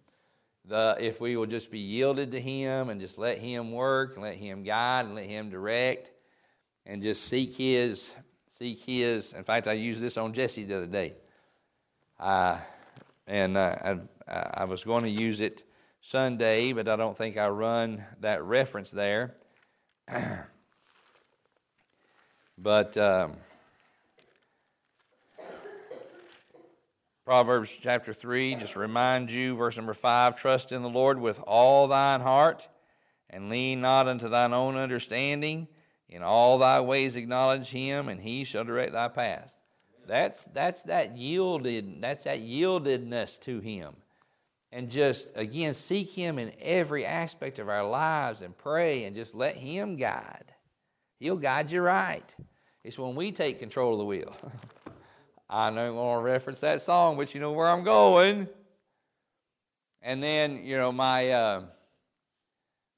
The, 0.66 0.98
if 1.00 1.18
we 1.18 1.34
will 1.34 1.46
just 1.46 1.70
be 1.70 1.78
yielded 1.78 2.32
to 2.32 2.40
him 2.42 2.90
and 2.90 3.00
just 3.00 3.16
let 3.16 3.38
him 3.38 3.72
work 3.72 4.12
and 4.12 4.22
let 4.22 4.36
him 4.36 4.64
guide 4.64 5.06
and 5.06 5.14
let 5.14 5.24
him 5.24 5.48
direct 5.48 6.10
and 6.84 7.02
just 7.02 7.24
seek 7.24 7.56
his, 7.56 8.10
seek 8.58 8.82
his. 8.82 9.32
In 9.32 9.44
fact, 9.44 9.66
I 9.66 9.72
used 9.72 10.02
this 10.02 10.18
on 10.18 10.34
Jesse 10.34 10.64
the 10.64 10.76
other 10.76 10.86
day. 10.86 11.14
Uh, 12.20 12.58
and 13.26 13.56
uh, 13.56 13.96
I, 14.28 14.44
I 14.52 14.64
was 14.64 14.84
going 14.84 15.04
to 15.04 15.10
use 15.10 15.40
it 15.40 15.62
Sunday, 16.00 16.72
but 16.72 16.88
I 16.88 16.96
don't 16.96 17.16
think 17.16 17.36
I 17.36 17.48
run 17.48 18.04
that 18.20 18.42
reference 18.42 18.90
there. 18.90 19.36
but 22.58 22.96
um, 22.96 23.36
Proverbs 27.24 27.76
chapter 27.80 28.14
3 28.14 28.54
just 28.54 28.76
remind 28.76 29.30
you, 29.30 29.54
verse 29.54 29.76
number 29.76 29.94
5 29.94 30.36
Trust 30.36 30.72
in 30.72 30.82
the 30.82 30.88
Lord 30.88 31.20
with 31.20 31.40
all 31.40 31.88
thine 31.88 32.20
heart, 32.20 32.68
and 33.28 33.50
lean 33.50 33.80
not 33.80 34.08
unto 34.08 34.28
thine 34.28 34.54
own 34.54 34.76
understanding. 34.76 35.68
In 36.08 36.22
all 36.22 36.56
thy 36.56 36.80
ways 36.80 37.16
acknowledge 37.16 37.68
him, 37.68 38.08
and 38.08 38.22
he 38.22 38.44
shall 38.44 38.64
direct 38.64 38.92
thy 38.92 39.08
path. 39.08 39.58
That's, 40.06 40.44
that's 40.44 40.84
that 40.84 41.18
yielded, 41.18 42.00
that's 42.00 42.24
that 42.24 42.40
yieldedness 42.40 43.38
to 43.42 43.60
him 43.60 43.96
and 44.70 44.90
just 44.90 45.28
again 45.34 45.74
seek 45.74 46.12
him 46.12 46.38
in 46.38 46.52
every 46.60 47.04
aspect 47.04 47.58
of 47.58 47.68
our 47.68 47.88
lives 47.88 48.42
and 48.42 48.56
pray 48.56 49.04
and 49.04 49.16
just 49.16 49.34
let 49.34 49.56
him 49.56 49.96
guide. 49.96 50.52
He'll 51.18 51.36
guide 51.36 51.70
you 51.72 51.80
right. 51.80 52.34
It's 52.84 52.98
when 52.98 53.14
we 53.14 53.32
take 53.32 53.58
control 53.58 53.94
of 53.94 53.98
the 53.98 54.04
wheel. 54.04 54.36
I 55.50 55.70
don't 55.70 55.96
want 55.96 56.20
to 56.20 56.24
reference 56.24 56.60
that 56.60 56.82
song 56.82 57.16
but 57.16 57.34
you 57.34 57.40
know 57.40 57.52
where 57.52 57.68
i'm 57.68 57.84
going. 57.84 58.48
And 60.02 60.22
then 60.22 60.64
you 60.64 60.76
know 60.76 60.92
my 60.92 61.30
uh, 61.30 61.62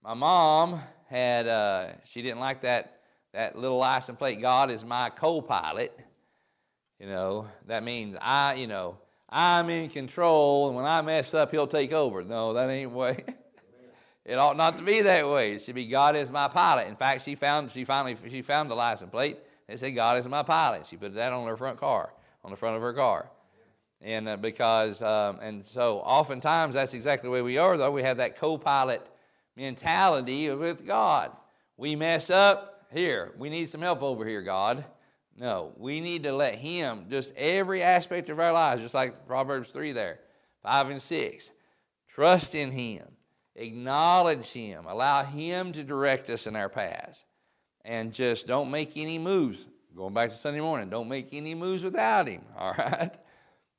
my 0.03 0.15
mom 0.15 0.81
had 1.09 1.47
uh, 1.47 1.93
she 2.05 2.23
didn't 2.23 2.41
like 2.41 2.63
that 2.63 3.01
that 3.33 3.57
little 3.57 3.79
license 3.79 4.19
plate 4.19 4.41
god 4.41 4.71
is 4.71 4.85
my 4.85 5.11
co-pilot. 5.11 5.97
You 6.99 7.07
know 7.07 7.49
that 7.69 7.85
means 7.85 8.17
i 8.21 8.55
you 8.55 8.67
know 8.67 8.99
I'm 9.31 9.71
in 9.71 9.89
control, 9.91 10.67
and 10.67 10.77
when 10.77 10.85
I 10.85 11.01
mess 11.03 11.33
up, 11.35 11.53
he'll 11.53 11.69
take 11.69 11.93
over. 11.93 12.25
No, 12.25 12.53
that 12.55 12.69
ain't 12.69 12.91
way. 12.91 13.25
it 14.25 14.35
ought 14.35 14.57
not 14.57 14.77
to 14.79 14.83
be 14.83 15.03
that 15.03 15.29
way. 15.29 15.53
It 15.53 15.63
should 15.63 15.77
be 15.77 15.87
God 15.87 16.17
is 16.17 16.33
my 16.33 16.49
pilot. 16.49 16.89
In 16.89 16.97
fact, 16.97 17.25
she 17.25 17.37
found 17.37 17.71
she 17.71 17.85
finally 17.85 18.17
she 18.29 18.43
found 18.43 18.71
the 18.71 18.75
license 18.75 19.11
plate. 19.11 19.39
They 19.69 19.77
said 19.77 19.91
God 19.91 20.19
is 20.19 20.27
my 20.27 20.43
pilot. 20.43 20.87
She 20.89 20.97
put 20.97 21.15
that 21.15 21.33
on 21.33 21.47
her 21.47 21.57
front 21.57 21.79
car, 21.79 22.13
on 22.45 22.51
the 22.51 22.57
front 22.57 22.75
of 22.75 22.83
her 22.83 22.93
car, 22.93 23.31
and 24.01 24.29
uh, 24.29 24.37
because 24.37 25.01
um, 25.01 25.39
and 25.41 25.65
so 25.65 25.99
oftentimes 25.99 26.75
that's 26.75 26.93
exactly 26.93 27.29
the 27.29 27.33
way 27.33 27.43
we 27.43 27.57
are. 27.57 27.77
Though 27.77 27.93
we 27.93 28.03
have 28.03 28.17
that 28.17 28.37
co-pilot 28.37 29.07
mentality 29.57 30.51
with 30.51 30.85
God. 30.85 31.37
We 31.77 31.95
mess 31.95 32.31
up 32.31 32.87
here. 32.93 33.33
We 33.39 33.49
need 33.49 33.69
some 33.71 33.81
help 33.81 34.03
over 34.03 34.27
here, 34.27 34.43
God. 34.43 34.85
No, 35.41 35.73
we 35.79 36.03
need 36.03 36.25
to 36.25 36.35
let 36.35 36.57
Him, 36.57 37.07
just 37.09 37.33
every 37.35 37.83
aspect 37.83 38.29
of 38.29 38.39
our 38.39 38.53
lives, 38.53 38.83
just 38.83 38.93
like 38.93 39.27
Proverbs 39.27 39.71
3 39.71 39.93
there, 39.93 40.21
5 40.63 40.91
and 40.91 41.01
6. 41.01 41.51
Trust 42.15 42.55
in 42.55 42.73
Him, 42.73 43.07
acknowledge 43.57 44.49
Him, 44.49 44.85
allow 44.87 45.25
Him 45.25 45.73
to 45.73 45.83
direct 45.83 46.29
us 46.29 46.47
in 46.47 46.57
our 46.57 46.69
paths, 46.69 47.25
and 47.87 48.13
just 48.13 48.47
don't 48.47 48.71
make 48.71 48.99
any 48.99 49.19
moves. 49.19 49.65
Going 49.97 50.13
back 50.13 50.29
to 50.29 50.37
Sunday 50.37 50.61
morning, 50.61 50.91
don't 50.91 51.09
make 51.09 51.29
any 51.33 51.55
moves 51.55 51.83
without 51.83 52.29
Him, 52.29 52.43
all 52.59 52.75
right? 52.77 53.13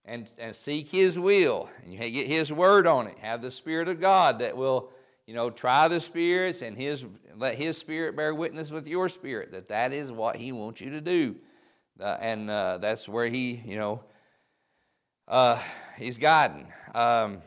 And, 0.03 0.27
and 0.39 0.55
seek 0.55 0.89
His 0.89 1.19
will, 1.19 1.69
and 1.83 1.93
you 1.93 1.99
get 1.99 2.25
His 2.25 2.51
word 2.51 2.87
on 2.87 3.05
it. 3.05 3.19
Have 3.19 3.43
the 3.43 3.51
Spirit 3.51 3.87
of 3.87 4.01
God 4.01 4.39
that 4.39 4.57
will, 4.57 4.89
you 5.27 5.35
know, 5.35 5.51
try 5.51 5.87
the 5.87 5.99
spirits 5.99 6.63
and 6.63 6.75
His 6.75 7.05
let 7.37 7.59
His 7.59 7.77
Spirit 7.77 8.15
bear 8.15 8.33
witness 8.33 8.71
with 8.71 8.87
your 8.87 9.09
spirit 9.09 9.51
that 9.51 9.67
that 9.67 9.93
is 9.93 10.11
what 10.11 10.37
He 10.37 10.51
wants 10.51 10.81
you 10.81 10.89
to 10.89 11.01
do. 11.01 11.35
Uh, 12.01 12.17
and 12.19 12.49
uh, 12.49 12.79
that's 12.79 13.07
where 13.07 13.27
he, 13.27 13.61
you 13.63 13.77
know, 13.77 14.03
uh, 15.27 15.59
he's 15.97 16.17
gotten. 16.17 16.65
Um, 16.95 17.43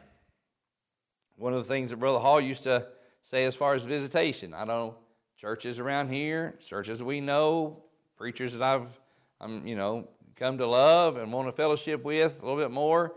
one 1.36 1.52
of 1.52 1.58
the 1.58 1.68
things 1.68 1.90
that 1.90 1.96
Brother 1.96 2.20
Hall 2.20 2.40
used 2.40 2.62
to 2.62 2.86
say 3.24 3.44
as 3.44 3.56
far 3.56 3.74
as 3.74 3.82
visitation, 3.82 4.54
I 4.54 4.58
don't 4.58 4.68
know, 4.68 4.94
churches 5.38 5.80
around 5.80 6.10
here, 6.10 6.56
churches 6.64 7.02
we 7.02 7.20
know, 7.20 7.82
preachers 8.16 8.52
that 8.52 8.62
I've, 8.62 8.86
I'm, 9.40 9.66
you 9.66 9.74
know, 9.74 10.08
come 10.36 10.58
to 10.58 10.66
love 10.66 11.16
and 11.16 11.32
want 11.32 11.48
to 11.48 11.52
fellowship 11.52 12.04
with 12.04 12.40
a 12.40 12.46
little 12.46 12.60
bit 12.60 12.70
more, 12.70 13.16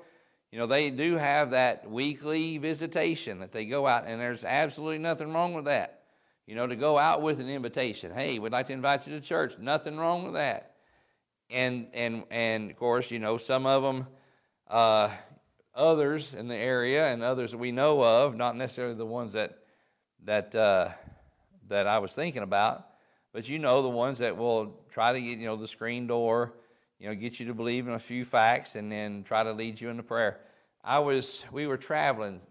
you 0.51 0.57
know, 0.57 0.65
they 0.65 0.89
do 0.89 1.17
have 1.17 1.51
that 1.51 1.87
weekly 1.89 2.57
visitation 2.57 3.39
that 3.39 3.51
they 3.51 3.65
go 3.65 3.85
out, 3.85 4.07
and 4.07 4.19
there's 4.19 4.43
absolutely 4.43 4.97
nothing 4.97 5.33
wrong 5.33 5.53
with 5.53 5.65
that. 5.65 6.01
You 6.47 6.55
know, 6.55 6.65
to 6.65 6.77
go 6.77 6.97
out 6.97 7.21
with 7.21 7.39
an 7.41 7.49
invitation. 7.49 8.13
Hey, 8.13 8.39
we'd 8.39 8.53
like 8.53 8.67
to 8.67 8.73
invite 8.73 9.05
you 9.05 9.13
to 9.13 9.21
church. 9.21 9.59
Nothing 9.59 9.97
wrong 9.97 10.23
with 10.23 10.33
that 10.33 10.76
and 11.49 11.87
and 11.93 12.23
and 12.29 12.71
of 12.71 12.77
course, 12.77 13.11
you 13.11 13.19
know, 13.19 13.37
some 13.37 13.65
of 13.65 13.83
them, 13.83 14.07
uh, 14.69 15.09
others 15.73 16.33
in 16.33 16.47
the 16.47 16.55
area, 16.55 17.11
and 17.11 17.23
others 17.23 17.55
we 17.55 17.71
know 17.71 18.01
of, 18.01 18.35
not 18.35 18.55
necessarily 18.55 18.95
the 18.95 19.05
ones 19.05 19.33
that 19.33 19.59
that 20.25 20.53
uh, 20.55 20.89
that 21.67 21.87
I 21.87 21.99
was 21.99 22.13
thinking 22.13 22.43
about, 22.43 22.87
but 23.33 23.47
you 23.47 23.59
know, 23.59 23.81
the 23.81 23.89
ones 23.89 24.19
that 24.19 24.37
will 24.37 24.75
try 24.89 25.13
to 25.13 25.21
get 25.21 25.37
you 25.37 25.45
know 25.45 25.55
the 25.55 25.67
screen 25.67 26.07
door, 26.07 26.53
you 26.99 27.07
know, 27.07 27.15
get 27.15 27.39
you 27.39 27.47
to 27.47 27.53
believe 27.53 27.87
in 27.87 27.93
a 27.93 27.99
few 27.99 28.25
facts, 28.25 28.75
and 28.75 28.91
then 28.91 29.23
try 29.23 29.43
to 29.43 29.53
lead 29.53 29.79
you 29.79 29.89
into 29.89 30.03
prayer. 30.03 30.39
I 30.83 30.99
was, 30.99 31.43
we 31.51 31.67
were 31.67 31.77
traveling, 31.77 32.41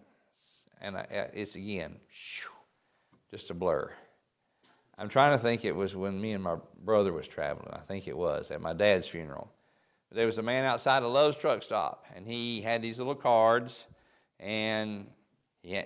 and 0.80 0.96
I, 0.96 1.06
it's 1.32 1.54
again, 1.54 1.96
just 3.30 3.50
a 3.50 3.54
blur. 3.54 3.92
I'm 4.98 5.08
trying 5.08 5.36
to 5.36 5.42
think 5.42 5.64
it 5.64 5.76
was 5.76 5.94
when 5.94 6.20
me 6.20 6.32
and 6.32 6.42
my 6.42 6.56
brother 6.82 7.12
was 7.12 7.28
traveling. 7.28 7.68
I 7.72 7.80
think 7.80 8.08
it 8.08 8.16
was 8.16 8.50
at 8.50 8.60
my 8.60 8.72
dad's 8.72 9.06
funeral. 9.06 9.52
There 10.10 10.26
was 10.26 10.38
a 10.38 10.42
man 10.42 10.64
outside 10.64 11.02
of 11.02 11.12
Love's 11.12 11.36
truck 11.36 11.62
stop, 11.62 12.06
and 12.14 12.26
he 12.26 12.62
had 12.62 12.80
these 12.80 12.98
little 12.98 13.14
cards, 13.14 13.84
and 14.38 15.08
he 15.62 15.82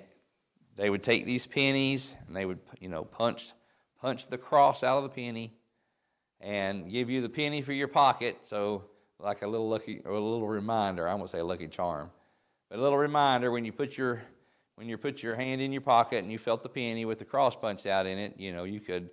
they 0.76 0.88
would 0.88 1.02
take 1.02 1.26
these 1.26 1.46
pennies 1.46 2.14
and 2.26 2.36
they 2.36 2.44
would, 2.46 2.60
you 2.80 2.88
know, 2.88 3.04
punch 3.04 3.52
punch 4.00 4.28
the 4.28 4.38
cross 4.38 4.82
out 4.82 4.98
of 4.98 5.02
the 5.02 5.08
penny, 5.10 5.52
and 6.40 6.90
give 6.90 7.10
you 7.10 7.20
the 7.20 7.28
penny 7.28 7.62
for 7.62 7.72
your 7.72 7.88
pocket. 7.88 8.38
So 8.44 8.84
like 9.18 9.42
a 9.42 9.46
little 9.46 9.68
lucky 9.68 10.00
or 10.04 10.12
a 10.12 10.20
little 10.20 10.48
reminder. 10.48 11.08
I 11.08 11.14
won't 11.14 11.30
say 11.30 11.38
a 11.38 11.44
lucky 11.44 11.68
charm, 11.68 12.10
but 12.68 12.78
a 12.78 12.82
little 12.82 12.98
reminder 12.98 13.50
when 13.50 13.64
you 13.64 13.72
put 13.72 13.98
your 13.98 14.22
when 14.80 14.88
you 14.88 14.96
put 14.96 15.22
your 15.22 15.34
hand 15.34 15.60
in 15.60 15.72
your 15.72 15.82
pocket 15.82 16.22
and 16.22 16.32
you 16.32 16.38
felt 16.38 16.62
the 16.62 16.68
penny 16.70 17.04
with 17.04 17.18
the 17.18 17.24
cross 17.26 17.54
punched 17.54 17.84
out 17.84 18.06
in 18.06 18.16
it, 18.16 18.36
you 18.38 18.50
know, 18.50 18.64
you 18.64 18.80
could 18.80 19.10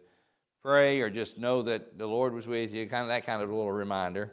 pray 0.64 1.02
or 1.02 1.10
just 1.10 1.38
know 1.38 1.62
that 1.62 1.98
the 1.98 2.08
Lord 2.08 2.34
was 2.34 2.48
with 2.48 2.74
you, 2.74 2.88
kind 2.88 3.02
of 3.02 3.10
that 3.10 3.26
kind 3.26 3.42
of 3.42 3.50
little 3.50 3.70
reminder. 3.70 4.32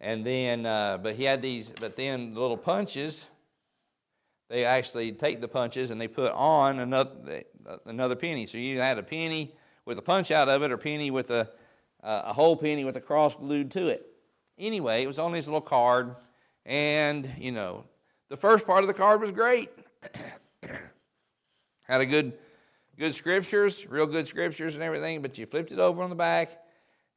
And 0.00 0.24
then, 0.24 0.64
uh, 0.64 0.98
but 1.02 1.16
he 1.16 1.24
had 1.24 1.42
these, 1.42 1.72
but 1.80 1.96
then 1.96 2.34
the 2.34 2.40
little 2.40 2.56
punches, 2.56 3.26
they 4.48 4.64
actually 4.64 5.10
take 5.10 5.40
the 5.40 5.48
punches 5.48 5.90
and 5.90 6.00
they 6.00 6.06
put 6.06 6.30
on 6.30 6.78
another, 6.78 7.42
another 7.84 8.14
penny. 8.14 8.46
So 8.46 8.56
you 8.56 8.78
had 8.78 8.96
a 8.96 9.02
penny 9.02 9.56
with 9.84 9.98
a 9.98 10.02
punch 10.02 10.30
out 10.30 10.48
of 10.48 10.62
it 10.62 10.70
or 10.70 10.76
penny 10.76 11.10
with 11.10 11.30
a, 11.30 11.50
uh, 12.04 12.22
a 12.26 12.32
whole 12.32 12.54
penny 12.54 12.84
with 12.84 12.96
a 12.96 13.00
cross 13.00 13.34
glued 13.34 13.72
to 13.72 13.88
it. 13.88 14.06
Anyway, 14.56 15.02
it 15.02 15.08
was 15.08 15.18
on 15.18 15.32
this 15.32 15.46
little 15.46 15.60
card, 15.60 16.14
and, 16.64 17.28
you 17.38 17.50
know, 17.50 17.86
the 18.28 18.36
first 18.36 18.68
part 18.68 18.84
of 18.84 18.86
the 18.86 18.94
card 18.94 19.20
was 19.20 19.32
great. 19.32 19.68
had 21.84 22.00
a 22.00 22.06
good 22.06 22.32
good 22.98 23.14
scriptures, 23.14 23.86
real 23.88 24.06
good 24.06 24.26
scriptures 24.26 24.74
and 24.74 24.82
everything, 24.82 25.22
but 25.22 25.36
you 25.38 25.46
flipped 25.46 25.72
it 25.72 25.78
over 25.78 26.02
on 26.02 26.10
the 26.10 26.16
back 26.16 26.60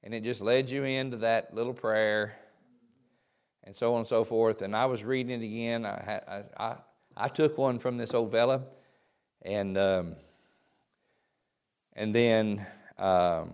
and 0.03 0.13
it 0.13 0.23
just 0.23 0.41
led 0.41 0.69
you 0.69 0.83
into 0.83 1.17
that 1.17 1.53
little 1.53 1.73
prayer 1.73 2.37
and 3.63 3.75
so 3.75 3.93
on 3.93 3.99
and 3.99 4.07
so 4.07 4.23
forth. 4.23 4.61
And 4.61 4.75
I 4.75 4.85
was 4.85 5.03
reading 5.03 5.41
it 5.41 5.45
again. 5.45 5.85
I, 5.85 6.21
I, 6.27 6.43
I, 6.57 6.75
I 7.15 7.27
took 7.27 7.57
one 7.57 7.79
from 7.79 7.97
this 7.97 8.13
old 8.13 8.31
fella 8.31 8.63
and, 9.43 9.77
um, 9.77 10.15
and 11.93 12.13
then 12.13 12.65
um, 12.97 13.53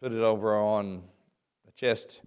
put 0.00 0.12
it 0.12 0.20
over 0.20 0.56
on 0.56 1.02
the 1.64 1.72
chest 1.72 2.20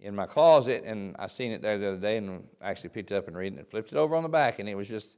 in 0.00 0.14
my 0.14 0.26
closet, 0.26 0.82
and 0.84 1.16
I 1.18 1.28
seen 1.28 1.52
it 1.52 1.62
there 1.62 1.78
the 1.78 1.88
other 1.88 1.96
day, 1.96 2.18
and 2.18 2.46
actually 2.60 2.90
picked 2.90 3.10
it 3.10 3.14
up 3.14 3.26
and 3.26 3.36
read 3.36 3.54
it, 3.54 3.58
and 3.58 3.68
flipped 3.68 3.92
it 3.92 3.96
over 3.96 4.14
on 4.14 4.22
the 4.22 4.28
back, 4.28 4.58
and 4.58 4.68
it 4.68 4.74
was 4.74 4.88
just 4.88 5.16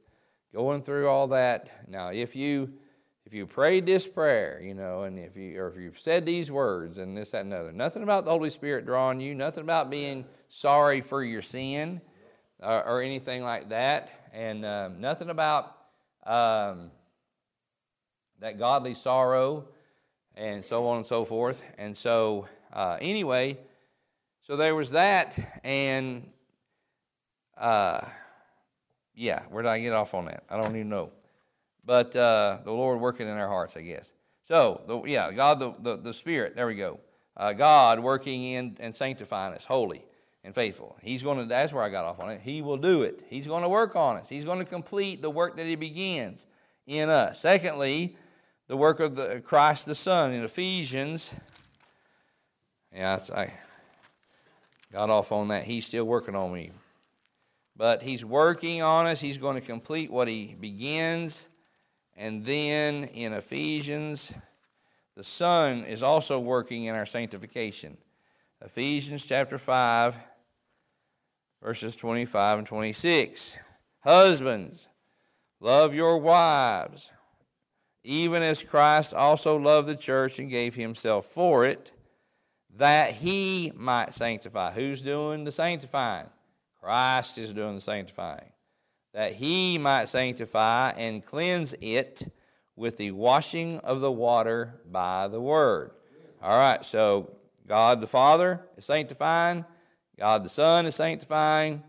going 0.53 0.81
through 0.81 1.07
all 1.07 1.27
that. 1.29 1.89
Now, 1.89 2.09
if 2.09 2.35
you 2.35 2.73
if 3.25 3.33
you 3.33 3.45
prayed 3.45 3.85
this 3.85 4.07
prayer, 4.07 4.61
you 4.63 4.73
know, 4.73 5.03
and 5.03 5.19
if 5.19 5.35
you 5.35 5.59
or 5.59 5.67
if 5.67 5.77
you've 5.77 5.99
said 5.99 6.25
these 6.25 6.49
words 6.49 6.97
and 6.97 7.17
this, 7.17 7.31
that, 7.31 7.41
and 7.41 7.53
other, 7.53 7.73
nothing 7.73 8.01
about 8.01 8.23
the 8.23 8.31
Holy 8.31 8.49
Spirit 8.49 8.85
drawing 8.85 9.19
you, 9.19 9.35
nothing 9.35 9.63
about 9.63 9.89
being 9.89 10.23
sorry 10.47 11.01
for 11.01 11.21
your 11.21 11.41
sin 11.41 11.99
or, 12.59 12.87
or 12.87 13.01
anything 13.01 13.43
like 13.43 13.69
that, 13.69 14.29
and 14.31 14.65
um, 14.65 15.01
nothing 15.01 15.29
about 15.29 15.75
um, 16.25 16.91
that 18.39 18.57
godly 18.57 18.93
sorrow 18.93 19.67
and 20.35 20.63
so 20.63 20.87
on 20.87 20.97
and 20.97 21.05
so 21.05 21.25
forth. 21.25 21.61
And 21.77 21.97
so, 21.97 22.47
uh, 22.71 22.97
anyway, 23.01 23.57
so 24.43 24.55
there 24.55 24.75
was 24.75 24.91
that, 24.91 25.59
and 25.65 26.29
uh, 27.57 28.07
yeah, 29.17 29.43
where 29.49 29.63
did 29.63 29.69
I 29.69 29.79
get 29.79 29.93
off 29.93 30.13
on 30.13 30.25
that? 30.25 30.43
I 30.49 30.61
don't 30.61 30.75
even 30.75 30.89
know. 30.89 31.09
But 31.83 32.15
uh, 32.15 32.59
the 32.63 32.71
Lord 32.71 33.01
working 33.01 33.27
in 33.27 33.33
our 33.33 33.47
hearts, 33.47 33.75
I 33.75 33.81
guess. 33.81 34.13
So, 34.45 34.81
the, 34.87 35.01
yeah, 35.09 35.31
God, 35.31 35.59
the, 35.59 35.73
the, 35.79 35.97
the 35.97 36.13
Spirit, 36.13 36.55
there 36.55 36.67
we 36.67 36.75
go. 36.75 36.99
Uh, 37.35 37.53
God 37.53 37.99
working 37.99 38.43
in 38.43 38.77
and 38.79 38.95
sanctifying 38.95 39.55
us, 39.55 39.65
holy 39.65 40.05
and 40.43 40.53
faithful. 40.53 40.95
He's 41.01 41.23
going 41.23 41.39
to, 41.39 41.45
that's 41.45 41.73
where 41.73 41.83
I 41.83 41.89
got 41.89 42.05
off 42.05 42.19
on 42.19 42.29
it. 42.29 42.41
He 42.41 42.61
will 42.61 42.77
do 42.77 43.01
it. 43.01 43.23
He's 43.27 43.47
going 43.47 43.63
to 43.63 43.69
work 43.69 43.95
on 43.95 44.17
us. 44.17 44.29
He's 44.29 44.45
going 44.45 44.59
to 44.59 44.65
complete 44.65 45.21
the 45.21 45.29
work 45.29 45.57
that 45.57 45.65
He 45.65 45.75
begins 45.75 46.45
in 46.85 47.09
us. 47.09 47.41
Secondly, 47.41 48.15
the 48.67 48.77
work 48.77 48.99
of 48.99 49.15
the 49.15 49.41
Christ 49.43 49.87
the 49.87 49.95
Son 49.95 50.31
in 50.31 50.43
Ephesians. 50.43 51.31
Yeah, 52.93 53.19
I, 53.35 53.53
got 54.91 55.09
off 55.09 55.31
on 55.31 55.49
that. 55.49 55.65
He's 55.65 55.85
still 55.85 56.05
working 56.05 56.35
on 56.35 56.53
me. 56.53 56.71
But 57.77 58.01
he's 58.01 58.25
working 58.25 58.81
on 58.81 59.05
us. 59.05 59.19
He's 59.19 59.37
going 59.37 59.55
to 59.55 59.61
complete 59.61 60.11
what 60.11 60.27
he 60.27 60.57
begins. 60.59 61.45
And 62.15 62.43
then 62.43 63.03
in 63.03 63.33
Ephesians, 63.33 64.31
the 65.15 65.23
Son 65.23 65.83
is 65.83 66.01
also 66.01 66.39
working 66.39 66.85
in 66.85 66.95
our 66.95 67.05
sanctification. 67.05 67.97
Ephesians 68.65 69.23
chapter 69.23 69.59
5, 69.59 70.15
verses 71.61 71.95
25 71.95 72.59
and 72.59 72.67
26. 72.67 73.57
Husbands, 73.99 74.87
love 75.59 75.93
your 75.93 76.17
wives, 76.17 77.11
even 78.03 78.41
as 78.41 78.63
Christ 78.63 79.13
also 79.13 79.55
loved 79.55 79.87
the 79.87 79.95
church 79.95 80.39
and 80.39 80.49
gave 80.49 80.73
himself 80.73 81.27
for 81.27 81.63
it 81.65 81.91
that 82.75 83.11
he 83.11 83.71
might 83.75 84.13
sanctify. 84.13 84.71
Who's 84.71 85.01
doing 85.01 85.43
the 85.43 85.51
sanctifying? 85.51 86.27
Christ 86.81 87.37
is 87.37 87.53
doing 87.53 87.75
the 87.75 87.81
sanctifying. 87.81 88.51
That 89.13 89.33
he 89.33 89.77
might 89.77 90.09
sanctify 90.09 90.91
and 90.91 91.25
cleanse 91.25 91.73
it 91.81 92.31
with 92.75 92.97
the 92.97 93.11
washing 93.11 93.79
of 93.79 94.01
the 94.01 94.11
water 94.11 94.81
by 94.89 95.27
the 95.27 95.41
word. 95.41 95.91
All 96.41 96.57
right, 96.57 96.85
so 96.85 97.35
God 97.67 97.99
the 97.99 98.07
Father 98.07 98.61
is 98.77 98.85
sanctifying, 98.85 99.65
God 100.19 100.43
the 100.43 100.49
Son 100.49 100.85
is 100.85 100.95
sanctifying, 100.95 101.83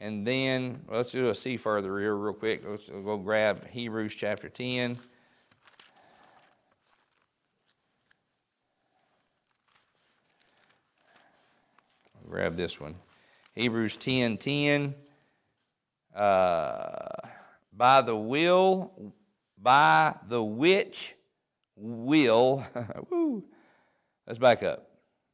and 0.00 0.26
then 0.26 0.82
let's 0.88 1.12
do 1.12 1.28
a 1.28 1.34
see 1.34 1.56
further 1.56 1.98
here 2.00 2.16
real 2.16 2.34
quick. 2.34 2.62
Let's 2.66 2.88
go 2.88 3.16
grab 3.16 3.68
Hebrews 3.68 4.14
chapter 4.16 4.48
10. 4.48 4.98
grab 12.34 12.56
this 12.56 12.80
one. 12.80 12.96
Hebrews 13.54 13.96
10 13.96 14.38
10. 14.38 14.94
Uh, 16.14 17.08
by 17.72 18.00
the 18.00 18.16
will, 18.16 19.12
by 19.60 20.14
the 20.28 20.42
which 20.42 21.14
will, 21.76 22.64
woo, 23.10 23.44
let's 24.26 24.38
back 24.38 24.62
up. 24.62 24.88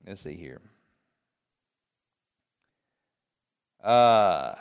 Let's 0.07 0.23
see 0.23 0.37
here. 0.37 0.61
Uh, 3.83 4.55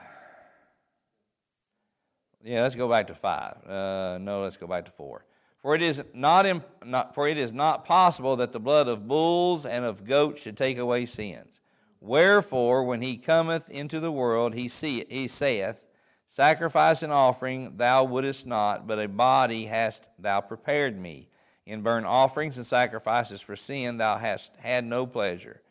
yeah, 2.44 2.64
let's 2.64 2.76
go 2.76 2.90
back 2.90 3.08
to 3.08 3.16
five. 3.16 3.58
Uh, 3.66 4.18
no, 4.20 4.42
let's 4.44 4.58
go 4.58 4.68
back 4.68 4.86
to 4.86 4.92
four. 4.92 5.26
For 5.62 5.76
it 5.76 5.82
is 5.82 6.02
not, 6.14 6.46
imp- 6.46 6.86
not, 6.86 7.14
for 7.14 7.28
it 7.28 7.38
is 7.38 7.52
not 7.52 7.84
possible 7.84 8.38
that 8.38 8.54
the 8.54 8.60
blood 8.60 8.88
of 8.88 9.08
bulls 9.08 9.66
and 9.66 9.84
of 9.84 10.06
goats 10.06 10.42
should 10.42 10.56
take 10.56 10.78
away 10.78 11.06
sins. 11.06 11.60
Wherefore, 12.02 12.84
when 12.84 13.02
he 13.02 13.18
cometh 13.18 13.70
into 13.70 14.00
the 14.00 14.12
world, 14.12 14.54
he, 14.54 14.68
see, 14.68 15.06
he 15.10 15.28
saith, 15.28 15.84
Sacrifice 16.28 17.02
and 17.02 17.12
offering 17.12 17.78
thou 17.78 18.04
wouldest 18.04 18.46
not, 18.46 18.86
but 18.86 19.00
a 19.00 19.08
body 19.08 19.66
hast 19.66 20.08
thou 20.20 20.42
prepared 20.42 20.96
me. 20.96 21.28
In 21.66 21.82
burnt 21.82 22.06
offerings 22.06 22.56
and 22.56 22.66
sacrifices 22.66 23.42
for 23.42 23.56
sin 23.56 23.98
thou 23.98 24.18
hast 24.18 24.52
had 24.58 24.86
no 24.86 25.06
pleasure. 25.06 25.62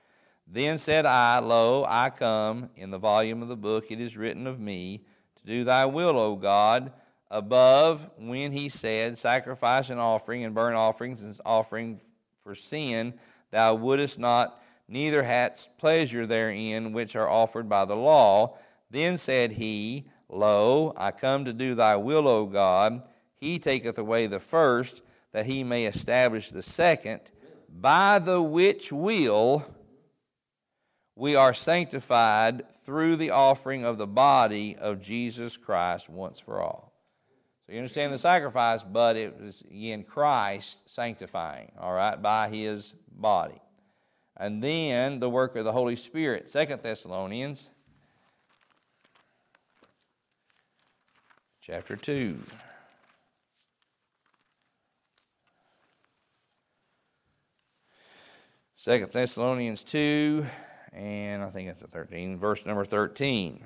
Then 0.47 0.79
said 0.79 1.07
I, 1.07 1.39
Lo, 1.39 1.85
I 1.87 2.11
come. 2.11 2.71
In 2.77 2.91
the 2.91 2.99
volume 2.99 3.43
of 3.43 3.49
the 3.49 3.57
book 3.57 3.91
it 3.91 4.01
is 4.01 4.17
written 4.17 4.47
of 4.47 4.61
me, 4.61 5.05
to 5.41 5.47
do 5.47 5.65
thy 5.65 5.87
will, 5.87 6.19
O 6.19 6.37
God. 6.37 6.93
Above, 7.31 8.09
when 8.17 8.53
he 8.53 8.69
said, 8.69 9.19
Sacrifice 9.19 9.91
and 9.91 10.01
offering 10.01 10.45
and 10.45 10.55
burnt 10.55 10.77
offerings 10.77 11.23
and 11.23 11.39
offering 11.45 12.01
for 12.43 12.55
sin 12.55 13.15
thou 13.51 13.75
wouldest 13.75 14.19
not 14.19 14.61
neither 14.89 15.23
hadst 15.23 15.77
pleasure 15.77 16.27
therein 16.27 16.93
which 16.93 17.15
are 17.15 17.29
offered 17.29 17.69
by 17.69 17.85
the 17.85 17.97
law. 17.97 18.57
Then 18.91 19.19
said 19.19 19.53
he, 19.53 20.09
Lo, 20.31 20.95
I 20.97 21.11
come 21.11 21.45
to 21.45 21.53
do 21.53 21.75
thy 21.75 21.97
will, 21.97 22.27
O 22.27 22.47
God. 22.47 23.03
He 23.35 23.59
taketh 23.59 23.99
away 23.99 24.27
the 24.27 24.41
first, 24.41 25.03
that 25.33 25.47
he 25.47 25.63
may 25.63 25.87
establish 25.87 26.51
the 26.51 26.63
second, 26.63 27.21
by 27.69 28.19
the 28.19 28.43
which 28.43 28.91
will 28.91 29.67
we 31.15 31.35
are 31.37 31.53
sanctified 31.53 32.63
through 32.85 33.17
the 33.17 33.31
offering 33.31 33.85
of 33.85 33.99
the 33.99 34.07
body 34.07 34.77
of 34.77 35.01
Jesus 35.01 35.57
Christ 35.57 36.09
once 36.09 36.39
for 36.39 36.63
all. 36.63 36.93
So 37.67 37.73
you 37.73 37.79
understand 37.79 38.13
the 38.13 38.19
sacrifice, 38.19 38.83
but 38.83 39.17
it 39.17 39.39
was 39.39 39.63
again 39.63 40.05
Christ 40.05 40.79
sanctifying, 40.87 41.73
all 41.79 41.93
right, 41.93 42.21
by 42.21 42.49
his 42.49 42.95
body 43.11 43.61
and 44.39 44.63
then 44.63 45.19
the 45.19 45.29
work 45.29 45.57
of 45.57 45.65
the 45.65 45.73
Holy 45.73 45.97
Spirit. 45.97 46.49
Second 46.49 46.83
Thessalonians 46.83 47.69
chapter 51.61 51.97
2. 51.97 52.39
Second 58.77 59.13
Thessalonians 59.13 59.83
2, 59.83 60.47
and 60.93 61.43
I 61.43 61.51
think 61.51 61.69
that's 61.69 61.83
the 61.83 61.89
13, 61.89 62.39
verse 62.39 62.65
number 62.65 62.85
13. 62.85 63.65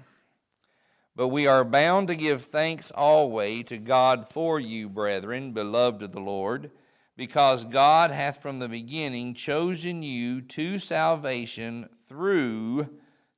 But 1.15 1.29
we 1.29 1.47
are 1.47 1.65
bound 1.65 2.09
to 2.09 2.17
give 2.17 2.43
thanks 2.43 2.91
always 2.91 3.67
to 3.67 3.77
God 3.77 4.27
for 4.27 4.59
you, 4.59 4.89
brethren, 4.89 5.53
beloved 5.53 6.03
of 6.03 6.13
the 6.13 6.21
Lord 6.21 6.71
because 7.23 7.65
God 7.65 8.11
hath 8.11 8.43
from 8.43 8.59
the 8.59 8.67
beginning 8.67 9.35
chosen 9.35 10.03
you 10.03 10.41
to 10.41 10.81
salvation 10.81 11.89
through 12.09 12.89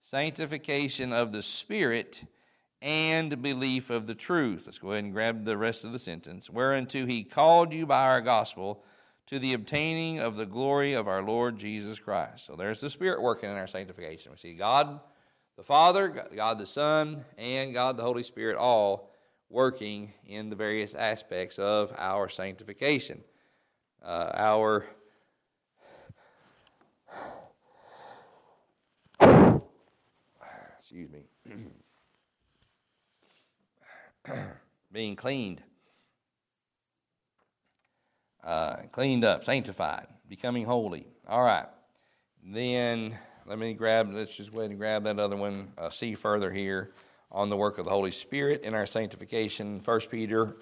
sanctification 0.02 1.12
of 1.12 1.32
the 1.32 1.42
Spirit 1.42 2.22
and 2.80 3.42
belief 3.42 3.90
of 3.90 4.06
the 4.06 4.14
truth. 4.14 4.62
Let's 4.64 4.78
go 4.78 4.92
ahead 4.92 5.04
and 5.04 5.12
grab 5.12 5.44
the 5.44 5.58
rest 5.58 5.84
of 5.84 5.92
the 5.92 5.98
sentence. 5.98 6.48
Whereunto 6.48 7.04
he 7.04 7.24
called 7.24 7.74
you 7.74 7.84
by 7.84 8.04
our 8.04 8.22
gospel 8.22 8.82
to 9.26 9.38
the 9.38 9.52
obtaining 9.52 10.18
of 10.18 10.36
the 10.36 10.46
glory 10.46 10.94
of 10.94 11.06
our 11.06 11.22
Lord 11.22 11.58
Jesus 11.58 11.98
Christ. 11.98 12.46
So 12.46 12.56
there's 12.56 12.80
the 12.80 12.88
Spirit 12.88 13.20
working 13.20 13.50
in 13.50 13.56
our 13.56 13.66
sanctification. 13.66 14.32
We 14.32 14.38
see 14.38 14.54
God 14.54 14.98
the 15.58 15.62
Father, 15.62 16.26
God 16.34 16.58
the 16.58 16.64
Son, 16.64 17.22
and 17.36 17.74
God 17.74 17.98
the 17.98 18.02
Holy 18.02 18.22
Spirit 18.22 18.56
all 18.56 19.10
working 19.50 20.14
in 20.24 20.48
the 20.48 20.56
various 20.56 20.94
aspects 20.94 21.58
of 21.58 21.92
our 21.98 22.30
sanctification 22.30 23.22
uh, 24.04 24.30
our 24.34 24.86
excuse 30.78 31.10
me 31.10 31.24
being 34.92 35.16
cleaned 35.16 35.62
uh, 38.44 38.76
cleaned 38.92 39.24
up, 39.24 39.44
sanctified, 39.44 40.06
becoming 40.28 40.64
holy. 40.66 41.06
All 41.26 41.42
right. 41.42 41.66
Then 42.46 43.18
let 43.46 43.58
me 43.58 43.72
grab, 43.72 44.12
let's 44.12 44.36
just 44.36 44.52
go 44.52 44.60
ahead 44.60 44.70
and 44.70 44.78
grab 44.78 45.04
that 45.04 45.18
other 45.18 45.36
one, 45.36 45.72
uh, 45.78 45.90
see 45.90 46.14
further 46.14 46.52
here 46.52 46.92
on 47.32 47.48
the 47.48 47.56
work 47.56 47.78
of 47.78 47.86
the 47.86 47.90
Holy 47.90 48.10
Spirit 48.10 48.62
in 48.62 48.74
our 48.74 48.86
sanctification. 48.86 49.80
1 49.82 50.00
Peter, 50.10 50.54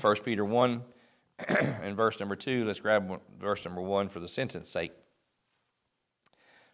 1 0.00 0.16
Peter 0.24 0.44
1 0.44 0.82
and 1.48 1.96
verse 1.96 2.20
number 2.20 2.36
2. 2.36 2.64
Let's 2.64 2.80
grab 2.80 3.20
verse 3.38 3.64
number 3.64 3.80
1 3.80 4.08
for 4.08 4.20
the 4.20 4.28
sentence 4.28 4.68
sake. 4.68 4.92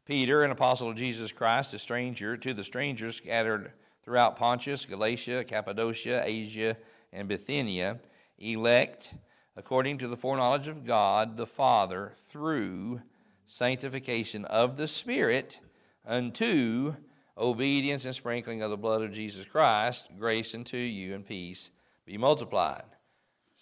Peter, 0.07 0.42
an 0.42 0.51
apostle 0.51 0.90
of 0.90 0.96
Jesus 0.96 1.33
Christ, 1.33 1.73
a 1.75 1.79
stranger 1.79 2.37
to 2.37 2.53
the 2.53 2.64
strangers 2.64 3.16
scattered 3.16 3.73
throughout 4.03 4.37
Pontus, 4.37 4.85
Galatia, 4.85 5.44
Cappadocia, 5.44 6.23
Asia, 6.25 6.77
and 7.12 7.29
Bithynia, 7.29 8.01
elect 8.38 9.14
according 9.57 9.99
to 9.99 10.09
the 10.09 10.16
foreknowledge 10.16 10.68
of 10.68 10.87
God 10.87 11.37
the 11.37 11.46
Father 11.46 12.14
through 12.29 13.03
sanctification 13.46 14.44
of 14.46 14.77
the 14.77 14.88
Spirit 14.88 15.59
unto 16.07 16.94
obedience 17.37 18.05
and 18.05 18.14
sprinkling 18.14 18.62
of 18.62 18.70
the 18.70 18.77
blood 18.77 19.03
of 19.03 19.12
Jesus 19.12 19.44
Christ, 19.44 20.09
grace 20.18 20.55
unto 20.55 20.77
you 20.77 21.14
and 21.14 21.27
peace 21.27 21.70
be 22.05 22.18
multiplied. 22.18 22.85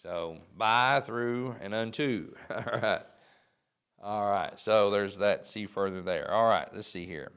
So, 0.08 0.38
by, 0.56 1.02
through, 1.04 1.56
and 1.60 1.74
unto. 1.74 2.32
All 2.50 2.80
right. 2.80 3.02
All 4.02 4.30
right. 4.30 4.58
So, 4.58 4.88
there's 4.88 5.18
that. 5.18 5.46
See 5.46 5.66
further 5.66 6.00
there. 6.00 6.32
All 6.32 6.48
right. 6.48 6.66
Let's 6.74 6.88
see 6.88 7.04
here. 7.04 7.30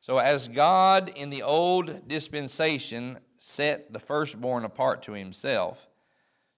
So, 0.00 0.18
as 0.18 0.48
God 0.48 1.12
in 1.14 1.30
the 1.30 1.44
old 1.44 2.08
dispensation 2.08 3.18
set 3.38 3.92
the 3.92 4.00
firstborn 4.00 4.64
apart 4.64 5.04
to 5.04 5.12
himself, 5.12 5.86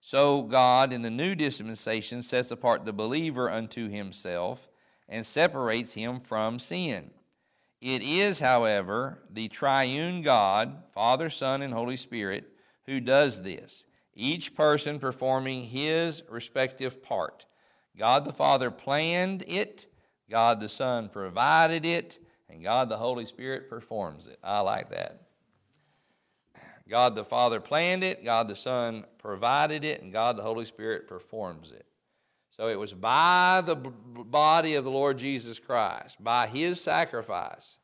so 0.00 0.40
God 0.40 0.90
in 0.90 1.02
the 1.02 1.10
new 1.10 1.34
dispensation 1.34 2.22
sets 2.22 2.50
apart 2.50 2.86
the 2.86 2.94
believer 2.94 3.50
unto 3.50 3.90
himself 3.90 4.66
and 5.06 5.26
separates 5.26 5.92
him 5.92 6.18
from 6.18 6.58
sin. 6.58 7.10
It 7.82 8.00
is, 8.02 8.38
however, 8.38 9.18
the 9.30 9.48
triune 9.48 10.22
God, 10.22 10.82
Father, 10.94 11.28
Son, 11.28 11.60
and 11.60 11.74
Holy 11.74 11.98
Spirit, 11.98 12.48
who 12.86 13.00
does 13.00 13.42
this, 13.42 13.84
each 14.16 14.54
person 14.54 14.98
performing 14.98 15.64
his 15.64 16.22
respective 16.28 17.02
part. 17.02 17.44
God 17.96 18.24
the 18.24 18.32
Father 18.32 18.70
planned 18.70 19.44
it, 19.46 19.86
God 20.30 20.58
the 20.58 20.68
Son 20.68 21.08
provided 21.08 21.84
it, 21.84 22.18
and 22.48 22.64
God 22.64 22.88
the 22.88 22.96
Holy 22.96 23.26
Spirit 23.26 23.68
performs 23.68 24.26
it. 24.26 24.38
I 24.42 24.60
like 24.60 24.90
that. 24.90 25.22
God 26.88 27.14
the 27.14 27.24
Father 27.24 27.60
planned 27.60 28.02
it, 28.02 28.24
God 28.24 28.48
the 28.48 28.56
Son 28.56 29.04
provided 29.18 29.84
it, 29.84 30.02
and 30.02 30.12
God 30.12 30.36
the 30.36 30.42
Holy 30.42 30.64
Spirit 30.64 31.06
performs 31.06 31.70
it. 31.70 31.86
So 32.50 32.68
it 32.68 32.78
was 32.78 32.94
by 32.94 33.62
the 33.64 33.74
body 33.74 34.76
of 34.76 34.84
the 34.84 34.90
Lord 34.90 35.18
Jesus 35.18 35.58
Christ, 35.58 36.16
by 36.22 36.46
his 36.46 36.80
sacrifice, 36.80 37.76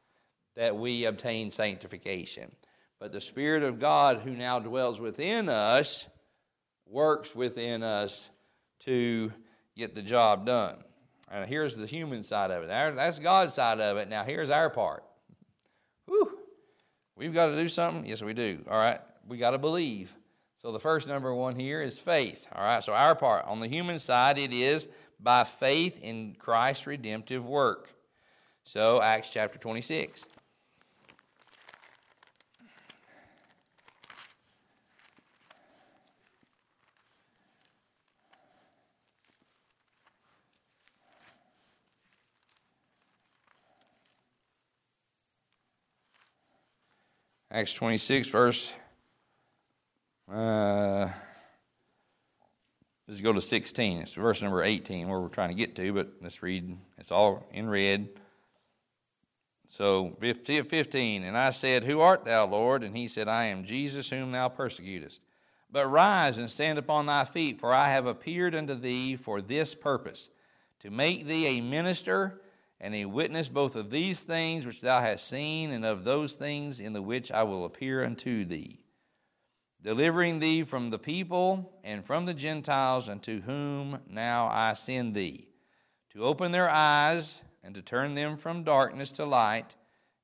that 0.56 0.76
we 0.76 1.04
obtain 1.04 1.50
sanctification. 1.50 2.52
But 2.98 3.12
the 3.12 3.20
Spirit 3.20 3.64
of 3.64 3.80
God, 3.80 4.20
who 4.20 4.30
now 4.30 4.60
dwells 4.60 5.00
within 5.00 5.48
us, 5.48 6.06
works 6.92 7.34
within 7.34 7.82
us 7.82 8.28
to 8.80 9.32
get 9.76 9.94
the 9.94 10.02
job 10.02 10.46
done. 10.46 10.76
And 11.30 11.48
here's 11.48 11.76
the 11.76 11.86
human 11.86 12.22
side 12.22 12.50
of 12.50 12.62
it. 12.62 12.68
That's 12.68 13.18
God's 13.18 13.54
side 13.54 13.80
of 13.80 13.96
it. 13.96 14.08
Now, 14.08 14.22
here's 14.22 14.50
our 14.50 14.68
part. 14.68 15.02
Whew. 16.06 16.38
We've 17.16 17.32
got 17.32 17.46
to 17.46 17.56
do 17.56 17.68
something? 17.68 18.04
Yes, 18.04 18.22
we 18.22 18.34
do. 18.34 18.58
All 18.70 18.78
right. 18.78 19.00
We 19.26 19.38
got 19.38 19.52
to 19.52 19.58
believe. 19.58 20.12
So 20.60 20.70
the 20.70 20.78
first 20.78 21.08
number 21.08 21.34
one 21.34 21.56
here 21.56 21.82
is 21.82 21.98
faith. 21.98 22.46
All 22.54 22.62
right, 22.62 22.84
so 22.84 22.92
our 22.92 23.16
part. 23.16 23.46
On 23.46 23.58
the 23.58 23.66
human 23.66 23.98
side, 23.98 24.38
it 24.38 24.52
is 24.52 24.86
by 25.18 25.44
faith 25.44 25.98
in 26.00 26.36
Christ's 26.38 26.86
redemptive 26.86 27.44
work. 27.44 27.88
So, 28.64 29.02
Acts 29.02 29.30
chapter 29.32 29.58
26. 29.58 30.24
Acts 47.54 47.74
26, 47.74 48.28
verse 48.28 48.70
uh, 50.32 51.06
let's 53.06 53.20
go 53.20 53.34
to 53.34 53.42
16. 53.42 53.98
It's 53.98 54.14
verse 54.14 54.40
number 54.40 54.62
18 54.62 55.06
where 55.06 55.20
we're 55.20 55.28
trying 55.28 55.50
to 55.50 55.54
get 55.54 55.76
to, 55.76 55.92
but 55.92 56.12
let's 56.22 56.42
read. 56.42 56.78
It's 56.96 57.10
all 57.10 57.46
in 57.52 57.68
red. 57.68 58.08
So 59.68 60.16
15, 60.18 61.24
and 61.24 61.36
I 61.36 61.50
said, 61.50 61.84
Who 61.84 62.00
art 62.00 62.24
thou, 62.24 62.46
Lord? 62.46 62.82
And 62.82 62.96
he 62.96 63.06
said, 63.06 63.28
I 63.28 63.44
am 63.44 63.66
Jesus 63.66 64.08
whom 64.08 64.32
thou 64.32 64.48
persecutest. 64.48 65.20
But 65.70 65.88
rise 65.88 66.38
and 66.38 66.50
stand 66.50 66.78
upon 66.78 67.04
thy 67.04 67.26
feet, 67.26 67.60
for 67.60 67.74
I 67.74 67.90
have 67.90 68.06
appeared 68.06 68.54
unto 68.54 68.74
thee 68.74 69.14
for 69.16 69.42
this 69.42 69.74
purpose, 69.74 70.30
to 70.80 70.90
make 70.90 71.26
thee 71.26 71.58
a 71.58 71.60
minister 71.60 72.40
and 72.82 72.94
a 72.94 73.06
witness 73.06 73.48
both 73.48 73.76
of 73.76 73.88
these 73.88 74.20
things 74.20 74.66
which 74.66 74.82
thou 74.82 75.00
hast 75.00 75.26
seen, 75.26 75.70
and 75.70 75.86
of 75.86 76.04
those 76.04 76.34
things 76.34 76.80
in 76.80 76.92
the 76.92 77.00
which 77.00 77.32
I 77.32 77.44
will 77.44 77.64
appear 77.64 78.04
unto 78.04 78.44
thee 78.44 78.82
delivering 79.82 80.38
thee 80.38 80.62
from 80.62 80.90
the 80.90 80.98
people 80.98 81.72
and 81.82 82.04
from 82.04 82.26
the 82.26 82.34
Gentiles, 82.34 83.08
unto 83.08 83.42
whom 83.42 83.98
now 84.08 84.46
I 84.46 84.74
send 84.74 85.14
thee, 85.14 85.48
to 86.12 86.24
open 86.24 86.52
their 86.52 86.70
eyes 86.70 87.40
and 87.64 87.74
to 87.74 87.82
turn 87.82 88.14
them 88.14 88.36
from 88.36 88.64
darkness 88.64 89.10
to 89.12 89.24
light, 89.24 89.76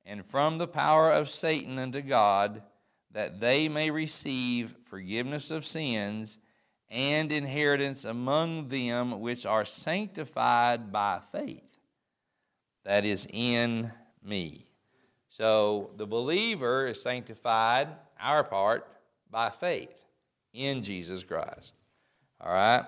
and 0.05 0.25
from 0.25 0.59
the 0.59 0.67
power 0.67 1.11
of 1.11 1.29
Satan 1.29 1.79
unto 1.79 2.01
God, 2.01 2.63
that 3.11 3.41
they 3.41 3.69
may 3.69 3.91
receive 3.91 4.75
forgiveness 4.85 5.51
of 5.51 5.67
sins 5.67 6.39
and 6.89 7.31
inheritance 7.33 8.05
among 8.05 8.69
them 8.69 9.21
which 9.21 9.45
are 9.45 9.65
sanctified 9.65 10.91
by 10.91 11.21
faith. 11.33 11.68
That 12.85 13.05
is 13.05 13.27
in 13.31 13.93
me. 14.23 14.67
So 15.29 15.91
the 15.97 16.07
believer 16.07 16.87
is 16.87 17.03
sanctified, 17.03 17.89
our 18.21 18.43
part, 18.43 18.87
by 19.31 19.51
faith 19.51 19.95
in 20.53 20.83
Jesus 20.83 21.23
Christ. 21.23 21.75
All 22.41 22.53
right? 22.53 22.85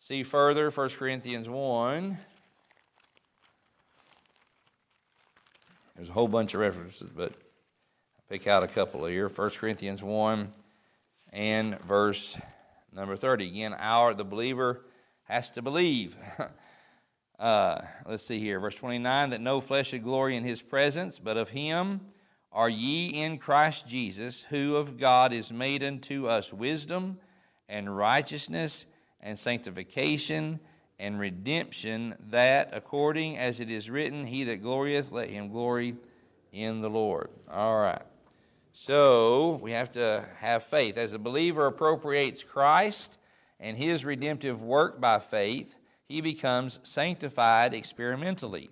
See 0.00 0.22
further, 0.22 0.70
1 0.70 0.90
Corinthians 0.90 1.48
1. 1.48 2.18
There's 5.96 6.08
a 6.08 6.12
whole 6.12 6.28
bunch 6.28 6.54
of 6.54 6.60
references, 6.60 7.10
but 7.14 7.32
I'll 7.32 8.24
pick 8.28 8.46
out 8.46 8.62
a 8.62 8.68
couple 8.68 9.04
here. 9.06 9.28
1 9.28 9.50
Corinthians 9.50 10.02
1 10.02 10.52
and 11.32 11.80
verse 11.80 12.36
number 12.94 13.16
30. 13.16 13.48
Again, 13.48 13.74
our, 13.74 14.14
the 14.14 14.24
believer, 14.24 14.82
has 15.24 15.50
to 15.50 15.62
believe. 15.62 16.14
uh, 17.38 17.80
let's 18.06 18.26
see 18.26 18.40
here. 18.40 18.58
Verse 18.60 18.74
29 18.74 19.30
that 19.30 19.40
no 19.40 19.60
flesh 19.60 19.88
should 19.88 20.04
glory 20.04 20.36
in 20.36 20.44
his 20.44 20.62
presence, 20.62 21.18
but 21.18 21.36
of 21.36 21.50
him 21.50 22.00
are 22.52 22.68
ye 22.68 23.08
in 23.08 23.38
Christ 23.38 23.86
Jesus, 23.86 24.44
who 24.50 24.76
of 24.76 24.98
God 24.98 25.32
is 25.32 25.52
made 25.52 25.82
unto 25.82 26.26
us 26.26 26.52
wisdom 26.52 27.18
and 27.68 27.96
righteousness 27.96 28.86
and 29.20 29.38
sanctification 29.38 30.60
and 30.98 31.20
redemption, 31.20 32.16
that 32.30 32.70
according 32.72 33.38
as 33.38 33.60
it 33.60 33.70
is 33.70 33.88
written, 33.88 34.26
He 34.26 34.44
that 34.44 34.62
glorieth, 34.62 35.12
let 35.12 35.28
him 35.28 35.50
glory 35.50 35.94
in 36.52 36.80
the 36.80 36.90
Lord. 36.90 37.30
All 37.50 37.78
right. 37.78 38.02
So 38.72 39.58
we 39.62 39.72
have 39.72 39.92
to 39.92 40.24
have 40.38 40.64
faith. 40.64 40.96
As 40.96 41.12
a 41.12 41.18
believer 41.18 41.66
appropriates 41.66 42.42
Christ 42.42 43.16
and 43.60 43.76
his 43.76 44.04
redemptive 44.04 44.62
work 44.62 45.00
by 45.00 45.18
faith, 45.18 45.76
he 46.08 46.20
becomes 46.20 46.78
sanctified 46.82 47.74
experimentally. 47.74 48.70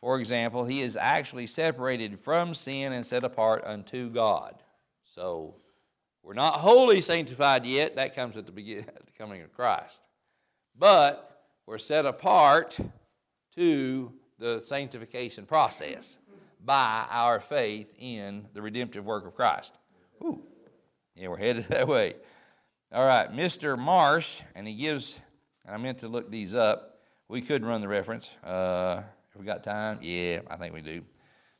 For 0.00 0.18
example, 0.18 0.64
he 0.64 0.80
is 0.80 0.96
actually 0.96 1.46
separated 1.46 2.20
from 2.20 2.54
sin 2.54 2.92
and 2.92 3.04
set 3.04 3.24
apart 3.24 3.62
unto 3.64 4.10
God. 4.10 4.54
So 5.04 5.56
we're 6.22 6.34
not 6.34 6.54
wholly 6.54 7.00
sanctified 7.00 7.66
yet. 7.66 7.96
That 7.96 8.14
comes 8.14 8.36
at 8.36 8.46
the 8.46 8.52
beginning, 8.52 8.84
at 8.88 9.06
the 9.06 9.12
coming 9.18 9.42
of 9.42 9.52
Christ. 9.52 10.00
But 10.78 11.44
we're 11.66 11.78
set 11.78 12.06
apart 12.06 12.78
to 13.56 14.12
the 14.38 14.62
sanctification 14.66 15.44
process 15.44 16.18
by 16.64 17.06
our 17.10 17.40
faith 17.40 17.92
in 17.98 18.46
the 18.54 18.62
redemptive 18.62 19.04
work 19.04 19.26
of 19.26 19.34
Christ. 19.34 19.74
Ooh. 20.22 20.42
Yeah, 21.14 21.28
we're 21.28 21.36
headed 21.36 21.66
that 21.68 21.88
way. 21.88 22.14
All 22.92 23.04
right, 23.04 23.30
Mr. 23.30 23.78
Marsh, 23.78 24.40
and 24.54 24.66
he 24.66 24.74
gives, 24.74 25.20
I 25.70 25.76
meant 25.76 25.98
to 25.98 26.08
look 26.08 26.30
these 26.30 26.54
up. 26.54 26.98
We 27.28 27.40
could 27.40 27.64
run 27.64 27.80
the 27.80 27.88
reference. 27.88 28.28
Uh, 28.42 28.96
have 28.96 29.38
we 29.38 29.44
got 29.44 29.62
time? 29.62 30.00
Yeah, 30.02 30.40
I 30.48 30.56
think 30.56 30.74
we 30.74 30.80
do. 30.80 31.02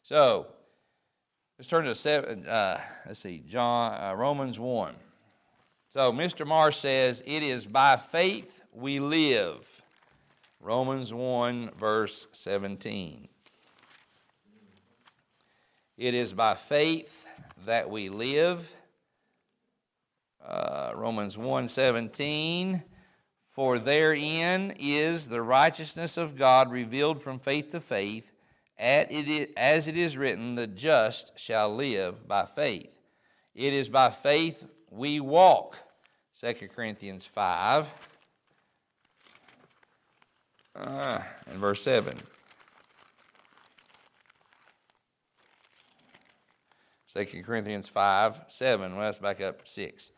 So 0.03 0.49
let's 1.59 1.68
turn 1.68 1.85
to 1.85 1.94
seven. 1.94 2.46
Uh, 2.46 2.81
let's 3.07 3.20
see, 3.20 3.44
John 3.46 4.03
uh, 4.03 4.14
Romans 4.14 4.59
one. 4.59 4.96
So 5.92 6.12
Mr. 6.12 6.46
Marsh 6.46 6.79
says, 6.79 7.23
It 7.25 7.42
is 7.42 7.66
by 7.66 7.96
faith 7.96 8.62
we 8.73 9.01
live. 9.01 9.66
Romans 10.61 11.12
1, 11.12 11.70
verse 11.79 12.27
17. 12.33 13.29
It 15.96 16.14
is 16.14 16.33
by 16.33 16.55
faith 16.55 17.27
that 17.66 17.88
we 17.90 18.09
live. 18.09 18.70
Uh, 20.44 20.92
Romans 20.94 21.38
1 21.38 21.68
17. 21.68 22.83
For 23.61 23.79
therein 23.79 24.73
is 24.79 25.29
the 25.29 25.42
righteousness 25.42 26.16
of 26.16 26.35
God 26.35 26.73
revealed 26.73 27.20
from 27.20 27.38
faith 27.38 27.73
to 27.73 27.81
faith, 27.81 28.33
as 28.79 29.07
it 29.87 29.99
is 29.99 30.16
written, 30.16 30.55
the 30.55 30.66
just 30.66 31.33
shall 31.37 31.77
live 31.77 32.27
by 32.27 32.46
faith. 32.46 32.88
It 33.55 33.75
is 33.75 33.90
by 33.90 34.12
faith 34.12 34.64
we 34.88 35.20
walk. 35.20 35.77
2 36.40 36.55
Corinthians 36.75 37.27
5 37.27 37.87
uh, 40.77 41.18
and 41.46 41.59
verse 41.59 41.83
7. 41.83 42.16
2 47.12 47.42
Corinthians 47.42 47.88
5 47.88 48.40
7. 48.49 48.96
Well, 48.96 49.05
let's 49.05 49.18
back 49.18 49.42
up 49.42 49.68
6. 49.68 50.12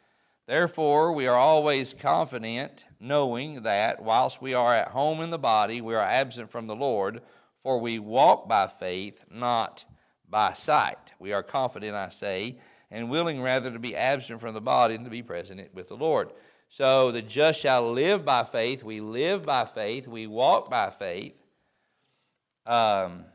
Therefore, 0.47 1.13
we 1.13 1.27
are 1.27 1.37
always 1.37 1.95
confident, 1.95 2.85
knowing 2.99 3.63
that 3.63 4.03
whilst 4.03 4.43
we 4.43 4.55
are 4.55 4.75
at 4.75 4.89
home 4.89 5.21
in 5.21 5.31
the 5.31 5.39
body, 5.39 5.81
we 5.81 5.95
are 5.95 6.03
absent 6.03 6.51
from 6.51 6.67
the 6.67 6.75
Lord, 6.75 7.23
for 7.63 7.79
we 7.79 7.99
walk 7.99 8.49
by 8.49 8.67
faith, 8.67 9.25
not 9.31 9.85
by 10.29 10.53
sight. 10.53 11.13
We 11.21 11.33
are 11.33 11.43
confident, 11.43 11.95
I 11.95 12.09
say, 12.09 12.59
and 12.91 13.09
willing 13.09 13.41
rather 13.41 13.71
to 13.71 13.79
be 13.79 13.95
absent 13.95 14.41
from 14.41 14.55
the 14.55 14.61
body 14.61 14.97
than 14.97 15.05
to 15.05 15.11
be 15.11 15.23
present 15.23 15.73
with 15.75 15.89
the 15.89 15.97
Lord. 15.97 16.31
So 16.69 17.13
the 17.13 17.23
just 17.23 17.61
shall 17.61 17.93
live 17.93 18.25
by 18.25 18.45
faith. 18.45 18.83
We 18.83 19.01
live 19.01 19.45
by 19.45 19.67
faith. 19.67 20.09
We 20.09 20.27
walk 20.27 20.71
by 20.71 20.91
faith. 20.91 21.39
Um, 22.67 23.27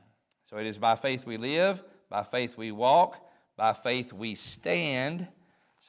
so 0.49 0.57
it 0.57 0.65
is 0.65 0.77
by 0.77 0.95
faith 0.95 1.25
we 1.25 1.37
live, 1.37 1.83
by 2.09 2.23
faith 2.23 2.57
we 2.57 2.71
walk, 2.71 3.17
by 3.55 3.73
faith 3.73 4.11
we 4.11 4.35
stand. 4.35 5.27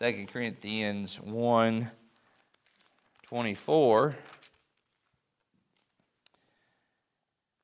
2 0.01 0.27
Corinthians 0.33 1.19
1 1.21 1.91
24. 3.23 4.17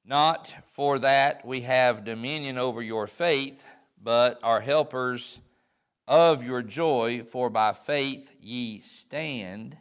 Not 0.05 0.53
for 0.73 0.99
that 0.99 1.45
we 1.47 1.61
have 1.61 2.05
dominion 2.05 2.59
over 2.59 2.83
your 2.83 3.07
faith, 3.07 3.63
but 4.03 4.41
are 4.43 4.61
helpers 4.61 5.39
of 6.09 6.43
your 6.43 6.61
joy, 6.61 7.23
for 7.23 7.51
by 7.51 7.73
faith 7.73 8.29
ye 8.41 8.81
stand. 8.81 9.77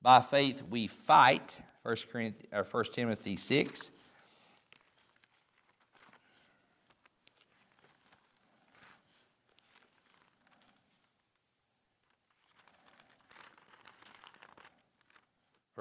By 0.00 0.22
faith 0.22 0.62
we 0.70 0.86
fight. 0.86 1.58
1, 1.82 1.96
Corinthians, 2.10 2.48
or 2.50 2.64
1 2.64 2.84
Timothy 2.94 3.36
6. 3.36 3.90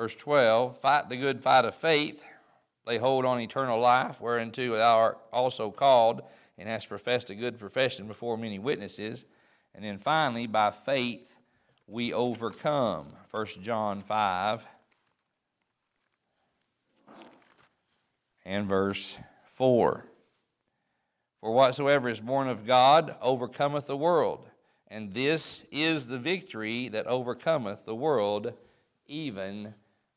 Verse 0.04 0.16
12 0.16 0.80
Fight 0.80 1.08
the 1.08 1.16
good 1.16 1.42
fight 1.42 1.64
of 1.64 1.74
faith, 1.74 2.22
lay 2.86 2.98
hold 2.98 3.24
on 3.24 3.40
eternal 3.40 3.80
life, 3.80 4.20
whereunto 4.20 4.76
thou 4.76 4.98
art 4.98 5.18
also 5.32 5.72
called 5.72 6.24
and 6.58 6.68
has 6.68 6.86
professed 6.86 7.30
a 7.30 7.36
good 7.36 7.58
profession 7.58 8.06
before 8.06 8.38
many 8.38 8.60
witnesses. 8.60 9.24
And 9.74 9.86
then 9.86 10.00
finally, 10.00 10.46
by 10.46 10.72
faith 10.72 11.38
we 11.88 12.12
overcome. 12.12 13.14
1 13.32 13.48
John 13.62 14.02
5 14.02 14.66
and 18.44 18.68
verse 18.68 19.16
4. 19.56 20.06
For 21.40 21.52
whatsoever 21.54 22.10
is 22.10 22.20
born 22.20 22.50
of 22.50 22.68
God 22.68 23.16
overcometh 23.22 23.88
the 23.88 23.96
world, 23.96 24.50
and 24.90 25.14
this 25.14 25.64
is 25.72 26.08
the 26.08 26.20
victory 26.20 26.90
that 26.90 27.08
overcometh 27.08 27.86
the 27.86 27.96
world, 27.96 28.52
even 29.08 29.76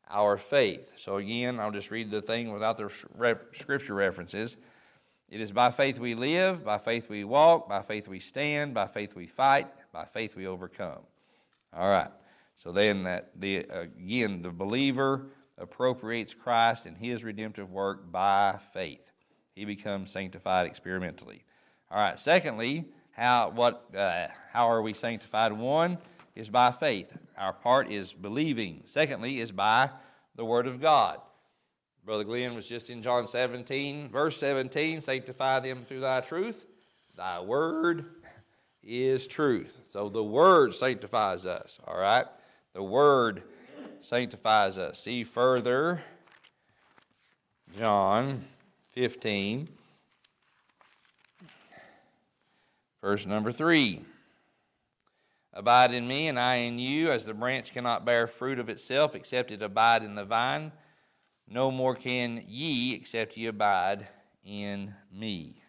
our 0.09 0.39
faith. 0.39 0.93
So 0.97 1.17
again, 1.17 1.59
I'll 1.59 1.73
just 1.73 1.91
read 1.91 2.11
the 2.11 2.23
thing 2.23 2.53
without 2.53 2.77
the 2.77 2.91
scripture 3.53 3.95
references. 3.95 4.57
It 5.29 5.41
is 5.41 5.51
by 5.51 5.73
faith 5.73 5.99
we 5.99 6.15
live, 6.15 6.65
by 6.65 6.79
faith 6.79 7.09
we 7.09 7.25
walk, 7.25 7.69
by 7.69 7.83
faith 7.83 8.07
we 8.07 8.21
stand, 8.21 8.75
by 8.75 8.87
faith 8.87 9.17
we 9.17 9.27
fight, 9.27 9.69
by 9.93 10.05
faith 10.05 10.37
we 10.37 10.47
overcome. 10.47 11.01
All 11.73 11.89
right. 11.89 12.11
So 12.59 12.73
then 12.73 13.05
that 13.05 13.31
the 13.39 13.67
again 13.71 14.43
the 14.43 14.51
believer 14.51 15.27
appropriates 15.59 16.35
Christ 16.35 16.87
and 16.87 16.97
his 16.97 17.25
redemptive 17.25 17.71
work 17.71 18.11
by 18.11 18.59
faith. 18.73 19.11
He 19.55 19.65
becomes 19.65 20.11
sanctified 20.11 20.67
experimentally. 20.67 21.45
All 21.91 21.99
right. 21.99 22.19
Secondly, 22.21 22.87
how 23.11 23.51
what 23.51 23.95
uh, 23.97 24.29
how 24.53 24.71
are 24.71 24.81
we 24.81 24.95
sanctified? 24.95 25.53
One 25.53 25.99
is 26.37 26.51
by 26.51 26.71
faith. 26.71 27.17
Our 27.37 27.55
part 27.55 27.91
is 27.91 28.13
believing. 28.13 28.83
Secondly 28.85 29.41
is 29.41 29.51
by 29.51 29.91
the 30.37 30.45
word 30.45 30.67
of 30.67 30.81
God. 30.81 31.21
Brother 32.05 32.23
Glenn 32.23 32.55
was 32.55 32.69
just 32.69 32.89
in 32.89 33.03
John 33.03 33.27
17, 33.27 34.11
verse 34.11 34.37
17 34.37 35.01
sanctify 35.01 35.59
them 35.61 35.85
through 35.89 36.01
thy 36.01 36.21
truth. 36.21 36.67
Thy 37.17 37.41
word 37.41 38.05
is 38.85 39.27
truth. 39.27 39.81
So 39.91 40.09
the 40.09 40.23
word 40.23 40.75
sanctifies 40.75 41.47
us, 41.47 41.81
all 41.85 41.99
right? 41.99 42.27
The 42.75 42.83
word 42.83 43.43
sanctifies 44.01 44.79
us. 44.79 45.01
See 45.01 45.25
further, 45.25 46.03
John 47.77 48.45
15, 48.93 49.69
verse 53.01 53.27
number 53.27 53.51
3. 53.51 54.05
Abide 55.57 55.95
in 55.95 56.07
me, 56.07 56.29
and 56.29 56.39
I 56.39 56.57
in 56.57 56.79
you, 56.79 57.11
as 57.11 57.25
the 57.25 57.35
branch 57.35 57.73
cannot 57.73 58.05
bear 58.05 58.27
fruit 58.27 58.59
of 58.59 58.69
itself 58.69 59.15
except 59.15 59.51
it 59.51 59.63
abide 59.63 60.03
in 60.03 60.15
the 60.15 60.25
vine 60.25 60.71
no 61.49 61.71
more 61.71 61.95
can 61.95 62.45
ye 62.49 62.95
except 62.95 63.37
ye 63.37 63.47
abide 63.47 64.09
in 64.45 64.95
me. 65.13 65.63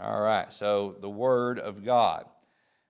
All 0.00 0.20
right, 0.20 0.52
so 0.52 0.96
the 1.00 1.08
Word 1.08 1.58
of 1.58 1.84
God. 1.84 2.24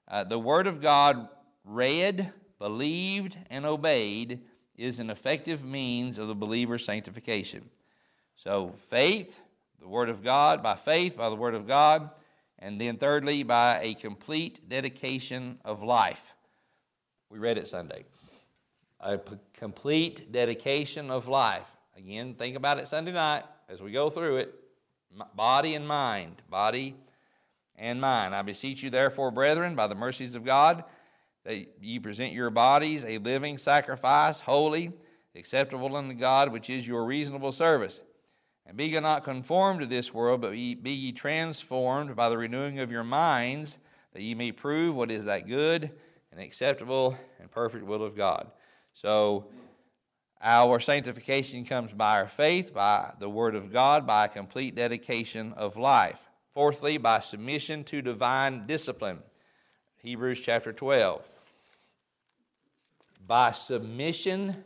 Uh, 0.09 0.25
the 0.25 0.39
Word 0.39 0.67
of 0.67 0.81
God, 0.81 1.29
read, 1.65 2.33
believed, 2.59 3.37
and 3.51 3.65
obeyed, 3.65 4.41
is 4.77 4.99
an 4.99 5.11
effective 5.11 5.65
means 5.65 6.19
of 6.19 6.29
the 6.29 6.35
believer's 6.35 6.85
sanctification. 6.85 7.71
So, 8.37 8.75
faith, 8.89 9.39
the 9.81 9.89
Word 9.89 10.09
of 10.09 10.23
God, 10.23 10.63
by 10.63 10.77
faith, 10.77 11.17
by 11.17 11.29
the 11.29 11.37
Word 11.37 11.55
of 11.55 11.67
God, 11.67 12.11
and 12.63 12.81
then 12.81 12.97
thirdly, 12.97 13.43
by 13.43 13.81
a 13.83 13.95
complete 13.95 14.69
dedication 14.69 15.59
of 15.65 15.83
life. 15.83 16.35
We 17.29 17.41
read 17.41 17.59
it 17.59 17.67
Sunday. 17.67 18.05
A 19.01 19.19
p- 19.19 19.37
complete 19.55 20.31
dedication 20.31 21.11
of 21.11 21.27
life. 21.27 21.67
Again, 21.97 22.35
think 22.35 22.57
about 22.57 22.79
it 22.79 22.87
Sunday 22.87 23.11
night 23.11 23.43
as 23.69 23.83
we 23.83 23.91
go 23.91 24.11
through 24.11 24.37
it. 24.37 24.55
Body 25.35 25.75
and 25.75 25.89
mind. 25.89 26.41
Body 26.49 26.95
and 27.77 28.01
mind. 28.01 28.33
I 28.33 28.43
beseech 28.43 28.81
you, 28.85 28.91
therefore, 28.91 29.33
brethren, 29.33 29.75
by 29.75 29.89
the 29.89 29.97
mercies 29.97 30.37
of 30.37 30.45
God, 30.45 30.85
that 31.45 31.83
ye 31.83 31.99
present 31.99 32.33
your 32.33 32.51
bodies 32.51 33.05
a 33.05 33.19
living 33.19 33.59
sacrifice, 33.59 34.39
holy, 34.39 34.93
acceptable 35.35 35.97
unto 35.97 36.15
God, 36.15 36.53
which 36.53 36.71
is 36.71 36.87
your 36.87 37.05
reasonable 37.05 37.51
service. 37.51 38.01
And 38.67 38.77
be 38.77 38.87
ye 38.87 39.01
not 39.01 39.25
conformed 39.25 39.81
to 39.81 39.87
this 39.87 40.15
world, 40.15 40.41
but 40.41 40.53
be 40.53 40.79
ye 40.85 41.13
transformed 41.13 42.15
by 42.15 42.29
the 42.29 42.39
renewing 42.39 42.79
of 42.79 42.91
your 42.91 43.05
minds, 43.05 43.79
that 44.13 44.23
ye 44.23 44.35
may 44.35 44.53
prove 44.53 44.95
what 44.95 45.11
is 45.11 45.25
that 45.25 45.49
good 45.49 45.91
and 46.31 46.41
acceptable 46.41 47.19
and 47.41 47.51
perfect 47.51 47.85
will 47.85 48.05
of 48.05 48.17
God. 48.17 48.51
So, 48.95 49.47
our 50.41 50.81
sanctification 50.81 51.65
comes 51.65 51.93
by 51.93 52.19
our 52.19 52.27
faith, 52.27 52.75
by 52.75 53.13
the 53.21 53.29
Word 53.29 53.55
of 53.55 53.73
God, 53.73 54.07
by 54.07 54.25
a 54.25 54.29
complete 54.29 54.75
dedication 54.75 55.53
of 55.53 55.77
life. 55.77 56.19
Fourthly, 56.53 56.99
by 56.99 57.21
submission 57.21 57.85
to 57.85 58.03
divine 58.03 58.67
discipline. 58.67 59.21
Hebrews 60.03 60.41
chapter 60.41 60.73
12. 60.73 61.23
By 63.25 63.53
submission 63.53 64.65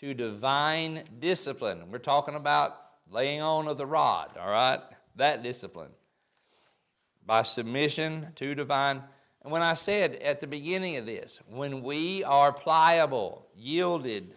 to 0.00 0.12
divine 0.12 1.04
discipline. 1.18 1.90
We're 1.90 1.98
talking 1.98 2.34
about 2.34 2.76
laying 3.10 3.40
on 3.40 3.68
of 3.68 3.78
the 3.78 3.86
rod, 3.86 4.36
all 4.38 4.50
right? 4.50 4.80
That 5.16 5.42
discipline. 5.42 5.90
By 7.24 7.42
submission 7.42 8.28
to 8.36 8.54
divine. 8.54 9.02
And 9.42 9.52
when 9.52 9.62
I 9.62 9.74
said 9.74 10.16
at 10.16 10.40
the 10.40 10.46
beginning 10.46 10.96
of 10.96 11.06
this, 11.06 11.40
when 11.48 11.82
we 11.82 12.24
are 12.24 12.52
pliable, 12.52 13.46
yielded, 13.56 14.34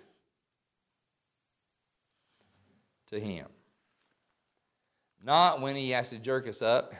to 3.12 3.19
Him. 3.19 3.47
Not 5.23 5.62
when 5.62 5.75
He 5.75 5.91
has 5.91 6.10
to 6.10 6.17
jerk 6.17 6.47
us 6.47 6.62
up 6.62 6.93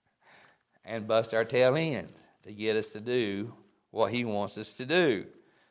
and 0.84 1.06
bust 1.06 1.34
our 1.34 1.44
tail 1.44 1.76
ends 1.76 2.18
to 2.44 2.52
get 2.52 2.76
us 2.76 2.88
to 2.88 3.00
do 3.00 3.52
what 3.90 4.12
he 4.12 4.24
wants 4.24 4.58
us 4.58 4.74
to 4.74 4.86
do. 4.86 5.26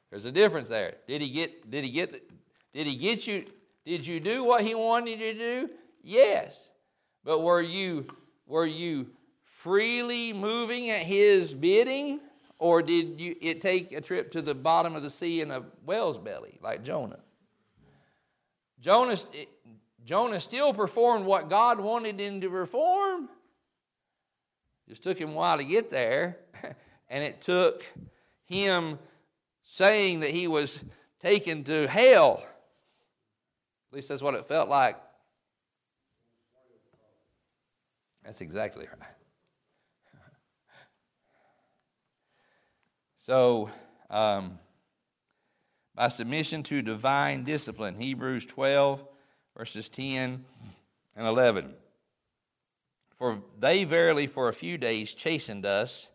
There's 0.10 0.26
a 0.26 0.32
difference 0.32 0.70
there. 0.70 0.96
Did 1.08 1.22
he 1.22 1.30
get 1.30 1.70
did 1.70 1.84
he 1.84 1.92
get 1.92 2.30
did 2.74 2.88
he 2.88 2.96
get 2.96 3.28
you 3.28 3.46
did 3.86 4.06
you 4.06 4.20
do 4.20 4.44
what 4.44 4.64
he 4.64 4.76
wanted 4.76 5.20
you 5.20 5.34
to 5.34 5.40
do? 5.40 5.70
Yes. 6.04 6.72
But 7.24 7.40
were 7.40 7.62
you 7.62 8.08
were 8.46 8.66
you 8.66 9.08
freely 9.44 10.34
moving 10.34 10.90
at 10.90 11.02
his 11.02 11.54
bidding 11.54 12.20
or 12.60 12.82
did 12.82 13.20
you 13.20 13.36
it 13.42 13.62
take 13.62 13.92
a 13.92 14.02
trip 14.02 14.32
to 14.32 14.42
the 14.42 14.56
bottom 14.56 14.96
of 14.96 15.04
the 15.04 15.10
sea 15.10 15.42
in 15.42 15.52
a 15.52 15.64
whale's 15.86 16.18
belly 16.18 16.60
like 16.62 16.84
Jonah? 16.84 17.20
Jonah 18.80 19.18
Jonah 20.06 20.40
still 20.40 20.72
performed 20.74 21.26
what 21.26 21.50
God 21.50 21.80
wanted 21.80 22.20
him 22.20 22.42
to 22.42 22.50
perform. 22.50 23.28
Just 24.88 25.02
took 25.02 25.18
him 25.18 25.32
a 25.32 25.34
while 25.34 25.58
to 25.58 25.64
get 25.64 25.90
there, 25.90 26.38
and 27.10 27.24
it 27.24 27.42
took 27.42 27.84
him 28.44 29.00
saying 29.64 30.20
that 30.20 30.30
he 30.30 30.48
was 30.48 30.80
taken 31.20 31.64
to 31.64 31.88
hell. 31.88 32.44
At 33.96 34.00
least 34.00 34.10
that's 34.10 34.22
what 34.22 34.36
it 34.36 34.46
felt 34.46 34.68
like. 34.68 34.98
That's 38.26 38.42
exactly 38.42 38.88
right. 38.88 39.10
So, 43.20 43.70
um, 44.10 44.60
by 45.96 46.10
submission 46.10 46.62
to 46.64 46.82
divine 46.82 47.46
discipline, 47.46 47.96
Hebrews 47.96 48.46
12, 48.46 49.02
verses 49.58 49.88
10 49.88 50.44
and 51.16 51.26
11. 51.26 51.74
For 53.16 53.42
they 53.58 53.86
verily 53.86 54.28
for 54.28 54.50
a 54.50 54.54
few 54.54 54.78
days 54.78 55.14
chastened 55.14 55.66
us 55.66 56.10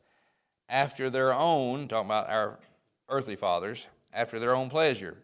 after 0.69 1.09
their 1.09 1.33
own, 1.33 1.89
talking 1.89 2.09
about 2.09 2.29
our 2.29 2.61
earthly 3.09 3.37
fathers, 3.37 3.87
after 4.13 4.39
their 4.39 4.55
own 4.55 4.69
pleasure. 4.69 5.17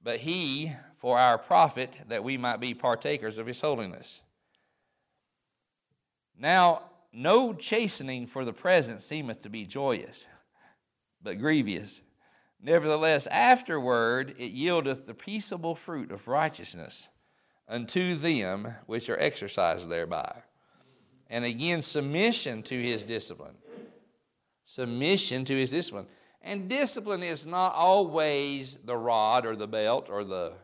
But 0.00 0.18
he 0.18 0.72
for 1.04 1.18
our 1.18 1.36
profit, 1.36 1.92
that 2.08 2.24
we 2.24 2.38
might 2.38 2.60
be 2.60 2.72
partakers 2.72 3.36
of 3.36 3.46
his 3.46 3.60
holiness. 3.60 4.22
Now, 6.34 6.80
no 7.12 7.52
chastening 7.52 8.26
for 8.26 8.42
the 8.42 8.54
present 8.54 9.02
seemeth 9.02 9.42
to 9.42 9.50
be 9.50 9.66
joyous, 9.66 10.26
but 11.22 11.38
grievous. 11.38 12.00
Nevertheless, 12.58 13.26
afterward 13.26 14.34
it 14.38 14.54
yieldeth 14.54 15.04
the 15.04 15.12
peaceable 15.12 15.74
fruit 15.74 16.10
of 16.10 16.26
righteousness 16.26 17.10
unto 17.68 18.16
them 18.16 18.74
which 18.86 19.10
are 19.10 19.20
exercised 19.20 19.90
thereby. 19.90 20.40
And 21.28 21.44
again, 21.44 21.82
submission 21.82 22.62
to 22.62 22.82
his 22.82 23.04
discipline. 23.04 23.56
Submission 24.64 25.44
to 25.44 25.54
his 25.54 25.68
discipline. 25.68 26.06
And 26.40 26.70
discipline 26.70 27.22
is 27.22 27.44
not 27.44 27.74
always 27.74 28.78
the 28.82 28.96
rod 28.96 29.44
or 29.44 29.54
the 29.54 29.68
belt 29.68 30.08
or 30.08 30.24
the 30.24 30.63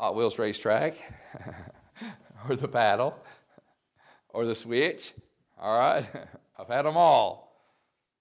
Hot 0.00 0.16
Wheels 0.16 0.38
racetrack 0.38 0.94
or 2.48 2.56
the 2.56 2.66
paddle 2.66 3.14
or 4.30 4.46
the 4.46 4.54
switch. 4.54 5.12
All 5.60 5.78
right? 5.78 6.06
I've 6.58 6.68
had 6.68 6.86
them 6.86 6.96
all. 6.96 7.54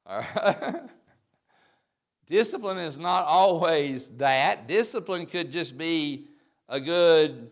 All 0.06 0.20
right? 0.20 0.74
Discipline 2.28 2.80
is 2.80 3.00
not 3.00 3.26
always 3.28 4.10
that. 4.18 4.68
Discipline 4.68 5.26
could 5.26 5.54
just 5.54 5.78
be 5.78 6.28
a 6.68 6.82
good 6.82 7.50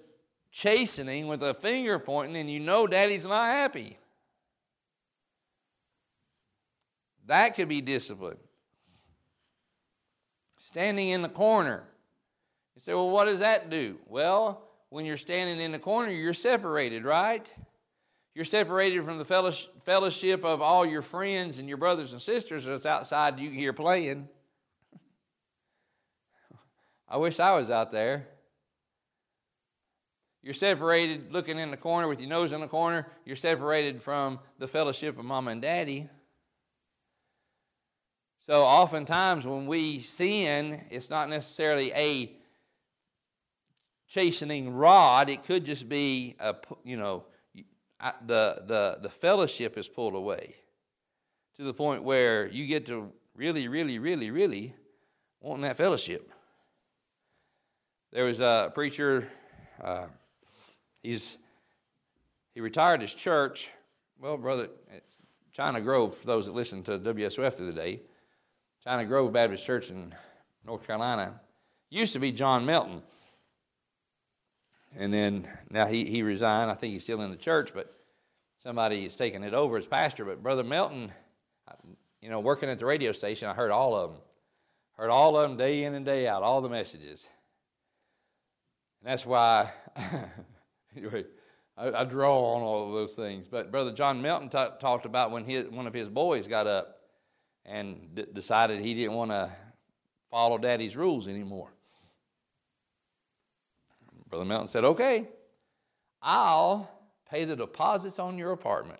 chastening 0.52 1.28
with 1.28 1.42
a 1.42 1.54
finger 1.54 1.98
pointing, 1.98 2.36
and 2.36 2.52
you 2.52 2.60
know 2.60 2.86
daddy's 2.86 3.26
not 3.26 3.46
happy. 3.46 3.98
That 7.28 7.56
could 7.56 7.70
be 7.70 7.80
discipline. 7.80 8.38
Standing 10.58 11.12
in 11.12 11.22
the 11.22 11.30
corner. 11.30 11.86
You 12.78 12.82
say, 12.82 12.94
well, 12.94 13.10
what 13.10 13.26
does 13.26 13.40
that 13.40 13.72
do? 13.72 13.98
Well, 14.06 14.62
when 14.90 15.04
you're 15.04 15.18
standing 15.18 15.60
in 15.60 15.72
the 15.72 15.80
corner, 15.80 16.12
you're 16.12 16.36
separated, 16.36 17.06
right? 17.06 17.52
You're 18.36 18.46
separated 18.46 19.04
from 19.04 19.18
the 19.18 19.26
fellowship 19.84 20.46
of 20.46 20.62
all 20.62 20.86
your 20.86 21.02
friends 21.02 21.58
and 21.58 21.68
your 21.68 21.78
brothers 21.78 22.12
and 22.12 22.22
sisters 22.22 22.66
that's 22.66 22.86
outside 22.86 23.40
you 23.40 23.50
hear 23.50 23.74
playing. 23.74 24.30
I 27.10 27.18
wish 27.18 27.40
I 27.40 27.56
was 27.56 27.72
out 27.72 27.92
there. 27.92 28.28
You're 30.44 30.54
separated 30.54 31.34
looking 31.34 31.58
in 31.58 31.72
the 31.72 31.78
corner 31.78 32.08
with 32.08 32.20
your 32.20 32.30
nose 32.30 32.52
in 32.52 32.62
the 32.62 32.68
corner. 32.68 33.08
You're 33.26 33.38
separated 33.38 34.04
from 34.04 34.38
the 34.60 34.68
fellowship 34.68 35.18
of 35.18 35.26
mom 35.26 35.48
and 35.48 35.64
daddy. 35.64 36.10
So, 38.46 38.62
oftentimes 38.62 39.48
when 39.48 39.66
we 39.66 40.02
sin, 40.02 40.86
it's 40.92 41.10
not 41.10 41.28
necessarily 41.28 41.92
a 41.94 42.37
chastening 44.08 44.74
rod, 44.74 45.30
it 45.30 45.44
could 45.44 45.66
just 45.66 45.88
be, 45.88 46.36
a, 46.40 46.56
you 46.84 46.98
know, 46.98 47.26
the, 48.26 48.64
the, 48.66 49.00
the 49.02 49.10
fellowship 49.10 49.78
is 49.78 49.88
pulled 49.88 50.16
away 50.16 50.56
to 51.58 51.64
the 51.64 51.74
point 51.74 52.04
where 52.04 52.48
you 52.48 52.68
get 52.68 52.86
to 52.86 53.12
really, 53.36 53.68
really, 53.68 54.00
really, 54.00 54.32
really 54.32 54.74
wanting 55.42 55.64
that 55.64 55.78
fellowship. 55.78 56.32
There 58.12 58.26
was 58.26 58.40
a 58.40 58.72
preacher, 58.74 59.28
uh, 59.84 60.08
he's, 61.04 61.38
he 62.54 62.62
retired 62.62 63.02
his 63.02 63.14
church. 63.14 63.68
Well, 64.20 64.38
brother, 64.38 64.70
China 65.52 65.82
Grove, 65.82 66.16
for 66.16 66.26
those 66.26 66.46
that 66.46 66.54
listen 66.54 66.84
to 66.84 66.98
WSOF 67.00 67.58
the 67.58 67.72
day, 67.72 68.02
China 68.84 69.06
Grove 69.06 69.34
Baptist 69.34 69.66
Church 69.66 69.90
in 69.90 70.16
North 70.66 70.86
Carolina, 70.86 71.42
used 71.90 72.14
to 72.14 72.20
be 72.20 72.32
John 72.32 72.66
Melton. 72.66 73.02
And 74.98 75.14
then 75.14 75.48
now 75.70 75.86
he, 75.86 76.06
he 76.06 76.24
resigned. 76.24 76.72
I 76.72 76.74
think 76.74 76.94
he's 76.94 77.04
still 77.04 77.22
in 77.22 77.30
the 77.30 77.38
church, 77.38 77.70
but 77.74 77.94
somebody 78.64 79.06
is 79.06 79.16
taking 79.16 79.44
it 79.44 79.54
over 79.54 79.78
as 79.78 79.86
pastor. 79.86 80.26
But 80.26 80.42
Brother 80.42 80.64
Melton, 80.64 81.12
you 82.22 82.30
know, 82.30 82.40
working 82.40 82.68
at 82.68 82.80
the 82.80 82.86
radio 82.86 83.12
station, 83.12 83.48
I 83.48 83.54
heard 83.54 83.70
all 83.70 83.96
of 83.96 84.12
them. 84.12 84.22
Heard 84.94 85.12
all 85.12 85.38
of 85.38 85.48
them 85.48 85.58
day 85.58 85.84
in 85.84 85.94
and 85.94 86.04
day 86.04 86.28
out, 86.28 86.42
all 86.42 86.62
the 86.62 86.70
messages. 86.70 87.28
And 89.02 89.12
that's 89.12 89.24
why, 89.24 89.72
anyway, 90.98 91.26
I, 91.78 91.92
I, 91.92 92.04
draw 92.04 92.56
on 92.56 92.64
all 92.64 92.88
of 92.88 92.94
those 92.94 93.14
things. 93.14 93.48
But 93.48 93.72
Brother 93.72 93.92
John 93.92 94.24
Melton 94.24 94.50
t- 94.50 94.76
talked 94.80 95.06
about 95.06 95.30
when 95.30 95.46
his, 95.46 95.68
one 95.68 95.86
of 95.86 95.94
his 95.94 96.10
boys 96.10 96.48
got 96.48 96.66
up 96.66 96.98
and 97.64 98.16
d- 98.16 98.26
decided 98.34 98.82
he 98.82 98.96
didn't 98.96 99.14
want 99.14 99.30
to 99.30 99.52
follow 100.32 100.58
daddy's 100.58 100.96
rules 100.96 101.28
anymore. 101.28 101.70
Brother 104.30 104.46
Melton 104.46 104.68
said, 104.68 104.84
Okay, 104.84 105.28
I'll 106.22 106.90
pay 107.30 107.46
the 107.46 107.56
deposits 107.56 108.20
on 108.20 108.38
your 108.38 108.52
apartment. 108.52 109.00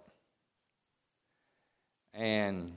And 2.14 2.74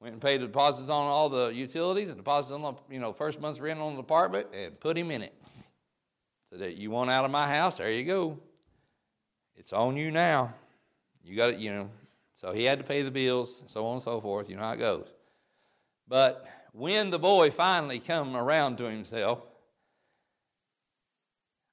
went 0.00 0.14
and 0.14 0.22
paid 0.22 0.40
the 0.40 0.46
deposits 0.46 0.88
on 0.88 1.06
all 1.06 1.28
the 1.28 1.48
utilities 1.48 2.08
and 2.08 2.16
deposits 2.16 2.52
on 2.52 2.62
the 2.62 2.72
you 2.92 3.00
know 3.00 3.12
first 3.12 3.40
month's 3.40 3.60
rent 3.60 3.80
on 3.80 3.94
the 3.94 4.00
apartment 4.00 4.46
and 4.54 4.78
put 4.80 4.96
him 4.96 5.10
in 5.10 5.22
it. 5.22 5.34
So 6.50 6.58
that 6.58 6.76
you 6.76 6.90
want 6.90 7.10
out 7.10 7.24
of 7.24 7.30
my 7.30 7.46
house, 7.46 7.76
there 7.76 7.92
you 7.92 8.04
go. 8.04 8.38
It's 9.56 9.72
on 9.72 9.96
you 9.96 10.10
now. 10.10 10.54
You 11.22 11.36
got 11.36 11.50
it, 11.50 11.58
you 11.58 11.72
know. 11.72 11.90
So 12.40 12.52
he 12.52 12.64
had 12.64 12.78
to 12.78 12.84
pay 12.84 13.02
the 13.02 13.10
bills, 13.10 13.62
so 13.66 13.86
on 13.86 13.94
and 13.94 14.02
so 14.02 14.20
forth. 14.20 14.48
You 14.48 14.56
know 14.56 14.62
how 14.62 14.72
it 14.72 14.78
goes. 14.78 15.06
But 16.08 16.46
when 16.72 17.10
the 17.10 17.18
boy 17.18 17.50
finally 17.50 18.00
come 18.00 18.34
around 18.34 18.78
to 18.78 18.84
himself, 18.84 19.42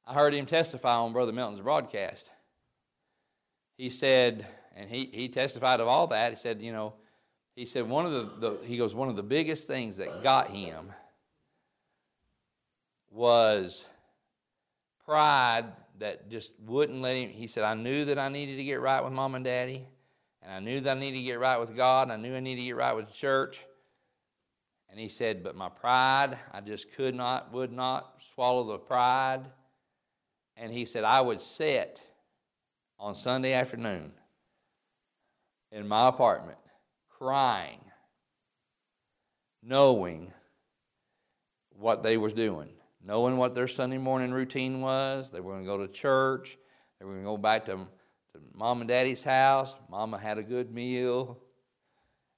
I 0.07 0.13
heard 0.13 0.33
him 0.33 0.45
testify 0.45 0.95
on 0.95 1.11
Brother 1.11 1.33
Melton's 1.33 1.59
broadcast. 1.59 2.29
He 3.77 3.89
said, 3.89 4.47
and 4.73 4.89
he, 4.89 5.09
he 5.11 5.27
testified 5.27 5.81
of 5.81 5.89
all 5.89 6.07
that. 6.07 6.31
He 6.31 6.37
said, 6.37 6.61
you 6.61 6.71
know, 6.71 6.93
he 7.57 7.65
said 7.65 7.89
one 7.89 8.05
of 8.05 8.13
the, 8.13 8.49
the 8.49 8.65
he 8.65 8.77
goes, 8.77 8.95
one 8.95 9.09
of 9.09 9.17
the 9.17 9.23
biggest 9.23 9.67
things 9.67 9.97
that 9.97 10.23
got 10.23 10.49
him 10.49 10.93
was 13.11 13.85
pride 15.03 15.65
that 15.99 16.29
just 16.29 16.51
wouldn't 16.65 17.01
let 17.01 17.17
him. 17.17 17.29
He 17.29 17.47
said, 17.47 17.65
I 17.65 17.73
knew 17.73 18.05
that 18.05 18.17
I 18.17 18.29
needed 18.29 18.55
to 18.57 18.63
get 18.63 18.79
right 18.79 19.03
with 19.03 19.11
mom 19.11 19.35
and 19.35 19.43
daddy, 19.43 19.85
and 20.41 20.53
I 20.53 20.59
knew 20.61 20.79
that 20.81 20.95
I 20.95 20.99
needed 20.99 21.17
to 21.17 21.23
get 21.23 21.39
right 21.39 21.59
with 21.59 21.75
God, 21.75 22.03
and 22.03 22.13
I 22.13 22.15
knew 22.15 22.33
I 22.33 22.39
needed 22.39 22.61
to 22.61 22.67
get 22.67 22.75
right 22.77 22.93
with 22.93 23.07
the 23.07 23.13
church. 23.13 23.59
And 24.89 24.99
he 24.99 25.09
said, 25.09 25.43
but 25.43 25.55
my 25.55 25.67
pride, 25.67 26.37
I 26.53 26.61
just 26.61 26.93
could 26.93 27.13
not, 27.13 27.51
would 27.51 27.73
not 27.73 28.21
swallow 28.33 28.63
the 28.63 28.77
pride 28.77 29.47
and 30.57 30.73
he 30.73 30.85
said, 30.85 31.03
I 31.03 31.21
would 31.21 31.39
sit 31.39 32.01
on 32.99 33.13
Sunday 33.13 33.53
afternoon 33.53 34.11
in 35.71 35.87
my 35.87 36.07
apartment 36.07 36.57
crying, 37.09 37.81
knowing 39.63 40.33
what 41.71 42.01
they 42.03 42.17
were 42.17 42.31
doing, 42.31 42.69
knowing 43.03 43.37
what 43.37 43.53
their 43.53 43.67
Sunday 43.67 43.97
morning 43.97 44.31
routine 44.31 44.81
was. 44.81 45.29
They 45.29 45.39
were 45.39 45.53
going 45.53 45.63
to 45.63 45.69
go 45.69 45.77
to 45.77 45.87
church, 45.87 46.57
they 46.99 47.05
were 47.05 47.13
going 47.13 47.23
to 47.23 47.29
go 47.29 47.37
back 47.37 47.65
to, 47.65 47.75
to 47.75 48.39
mom 48.53 48.81
and 48.81 48.87
daddy's 48.87 49.23
house. 49.23 49.75
Mama 49.89 50.17
had 50.17 50.37
a 50.37 50.43
good 50.43 50.73
meal. 50.73 51.37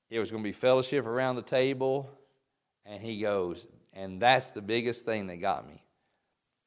it 0.09 0.19
was 0.19 0.31
going 0.31 0.43
to 0.43 0.47
be 0.47 0.53
fellowship 0.53 1.05
around 1.05 1.37
the 1.37 1.41
table. 1.41 2.09
And 2.85 3.01
he 3.01 3.21
goes, 3.21 3.67
and 3.93 4.21
that's 4.21 4.51
the 4.51 4.61
biggest 4.61 5.05
thing 5.05 5.27
that 5.27 5.37
got 5.37 5.67
me 5.67 5.83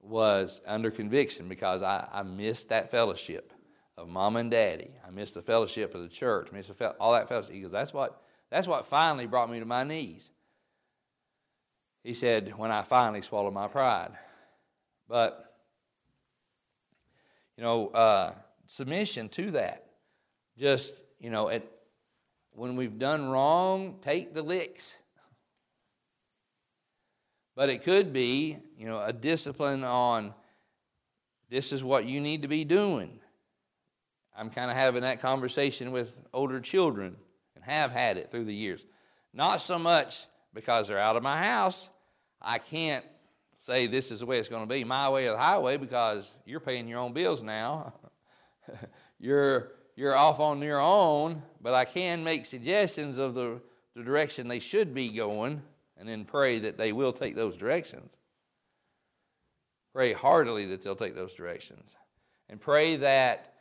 was 0.03 0.61
under 0.66 0.90
conviction 0.90 1.48
because 1.48 1.82
I, 1.82 2.09
I 2.12 2.22
missed 2.22 2.68
that 2.70 2.90
fellowship 2.90 3.53
of 3.96 4.09
mom 4.09 4.36
and 4.36 4.50
daddy. 4.50 4.90
I 5.07 5.11
missed 5.11 5.34
the 5.34 5.42
fellowship 5.42 5.94
of 5.94 6.03
the 6.03 6.09
church. 6.09 6.48
I 6.53 6.57
missed 6.57 6.70
all 6.98 7.12
that 7.12 7.28
fellowship. 7.28 7.53
He 7.53 7.61
goes, 7.61 7.72
that's 7.72 7.92
what, 7.92 8.20
that's 8.50 8.66
what 8.66 8.86
finally 8.86 9.26
brought 9.26 9.50
me 9.50 9.61
to 9.61 9.64
my 9.64 9.84
knees. 9.84 10.30
He 12.03 12.14
said, 12.14 12.59
when 12.59 12.72
I 12.72 12.82
finally 12.82 13.22
swallowed 13.22 13.55
my 13.55 13.68
pride. 13.68 14.11
But, 15.09 15.55
you 17.57 17.62
know, 17.62 17.88
uh, 17.88 18.34
submission 18.66 19.28
to 19.30 19.53
that. 19.53 19.86
Just, 20.59 20.94
you 21.20 21.30
know, 21.30 21.48
at, 21.48 21.64
when 22.53 22.76
we've 22.76 22.98
done 22.98 23.28
wrong, 23.28 23.98
take 24.03 24.34
the 24.34 24.42
licks. 24.42 24.96
But 27.55 27.68
it 27.68 27.82
could 27.82 28.12
be, 28.12 28.59
you 28.78 28.86
know, 28.86 29.03
a 29.03 29.12
discipline 29.12 29.84
on 29.84 30.34
this 31.50 31.72
is 31.72 31.84
what 31.84 32.07
you 32.07 32.20
need 32.20 32.42
to 32.42 32.48
be 32.48 32.64
doing. 32.64 33.20
I'm 34.36 34.48
kind 34.48 34.70
of 34.70 34.76
having 34.76 35.03
that 35.03 35.20
conversation 35.20 35.92
with 35.92 36.18
older 36.32 36.61
children 36.61 37.16
and 37.55 37.64
have 37.64 37.90
had 37.92 38.16
it 38.16 38.30
through 38.30 38.46
the 38.46 38.55
years. 38.55 38.84
Not 39.34 39.61
so 39.61 39.78
much 39.78 40.24
because 40.55 40.88
they're 40.88 40.98
out 40.98 41.16
of 41.16 41.22
my 41.22 41.42
house. 41.42 41.90
I 42.40 42.59
can't 42.59 43.05
say 43.66 43.86
this 43.86 44.11
is 44.11 44.20
the 44.20 44.26
way 44.26 44.38
it's 44.38 44.48
going 44.48 44.62
to 44.62 44.74
be, 44.74 44.82
my 44.84 45.11
way 45.11 45.26
or 45.26 45.32
the 45.32 45.38
highway, 45.38 45.76
because 45.76 46.30
you're 46.46 46.61
paying 46.61 46.88
your 46.88 47.00
own 47.00 47.12
bills 47.12 47.42
now. 47.42 47.92
you're 49.20 49.72
you're 49.94 50.16
off 50.16 50.40
on 50.40 50.62
your 50.62 50.80
own, 50.80 51.42
but 51.61 51.74
I 51.74 51.84
can 51.84 52.24
make 52.24 52.46
suggestions 52.46 53.18
of 53.18 53.34
the, 53.34 53.61
the 53.94 54.03
direction 54.03 54.48
they 54.48 54.59
should 54.59 54.94
be 54.94 55.11
going 55.11 55.62
and 56.03 56.11
then 56.11 56.24
pray 56.24 56.59
that 56.59 56.76
they 56.76 56.90
will 56.90 57.12
take 57.12 57.36
those 57.36 57.57
directions. 57.57 58.16
Pray 59.92 60.12
heartily 60.12 60.66
that 60.66 60.82
they'll 60.82 60.96
take 60.96 61.14
those 61.14 61.36
directions. 61.36 61.94
And 62.48 62.61
pray 62.61 62.96
that 62.96 63.55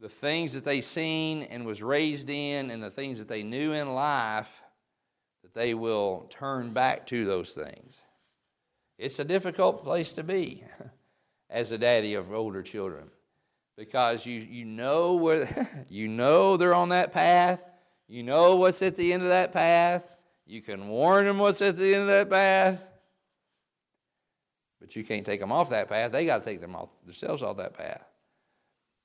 the 0.00 0.08
things 0.08 0.52
that 0.52 0.64
they 0.64 0.80
seen 0.80 1.42
and 1.42 1.66
was 1.66 1.82
raised 1.82 2.30
in 2.30 2.70
and 2.70 2.80
the 2.80 2.92
things 2.92 3.18
that 3.18 3.26
they 3.26 3.42
knew 3.42 3.72
in 3.72 3.94
life, 3.94 4.62
that 5.42 5.54
they 5.54 5.74
will 5.74 6.30
turn 6.30 6.72
back 6.72 7.04
to 7.08 7.24
those 7.24 7.50
things. 7.50 7.96
It's 8.96 9.18
a 9.18 9.24
difficult 9.24 9.82
place 9.82 10.12
to 10.12 10.22
be 10.22 10.62
as 11.50 11.72
a 11.72 11.78
daddy 11.78 12.14
of 12.14 12.32
older 12.32 12.62
children 12.62 13.10
because 13.76 14.24
you, 14.24 14.34
you 14.34 14.64
know 14.64 15.14
where 15.14 15.84
you 15.88 16.06
know 16.06 16.56
they're 16.56 16.74
on 16.74 16.90
that 16.90 17.12
path 17.12 17.60
you 18.06 18.22
know 18.22 18.54
what's 18.54 18.82
at 18.82 18.94
the 18.94 19.12
end 19.12 19.24
of 19.24 19.30
that 19.30 19.52
path 19.52 20.06
you 20.48 20.62
can 20.62 20.88
warn 20.88 21.26
them 21.26 21.38
what's 21.38 21.60
at 21.60 21.76
the 21.76 21.94
end 21.94 22.02
of 22.02 22.08
that 22.08 22.30
path, 22.30 22.82
but 24.80 24.96
you 24.96 25.04
can't 25.04 25.26
take 25.26 25.40
them 25.40 25.52
off 25.52 25.68
that 25.70 25.90
path. 25.90 26.10
They 26.10 26.24
got 26.24 26.38
to 26.38 26.44
take 26.44 26.62
them 26.62 26.74
off 26.74 26.88
themselves 27.04 27.42
off 27.42 27.58
that 27.58 27.74
path. 27.74 28.02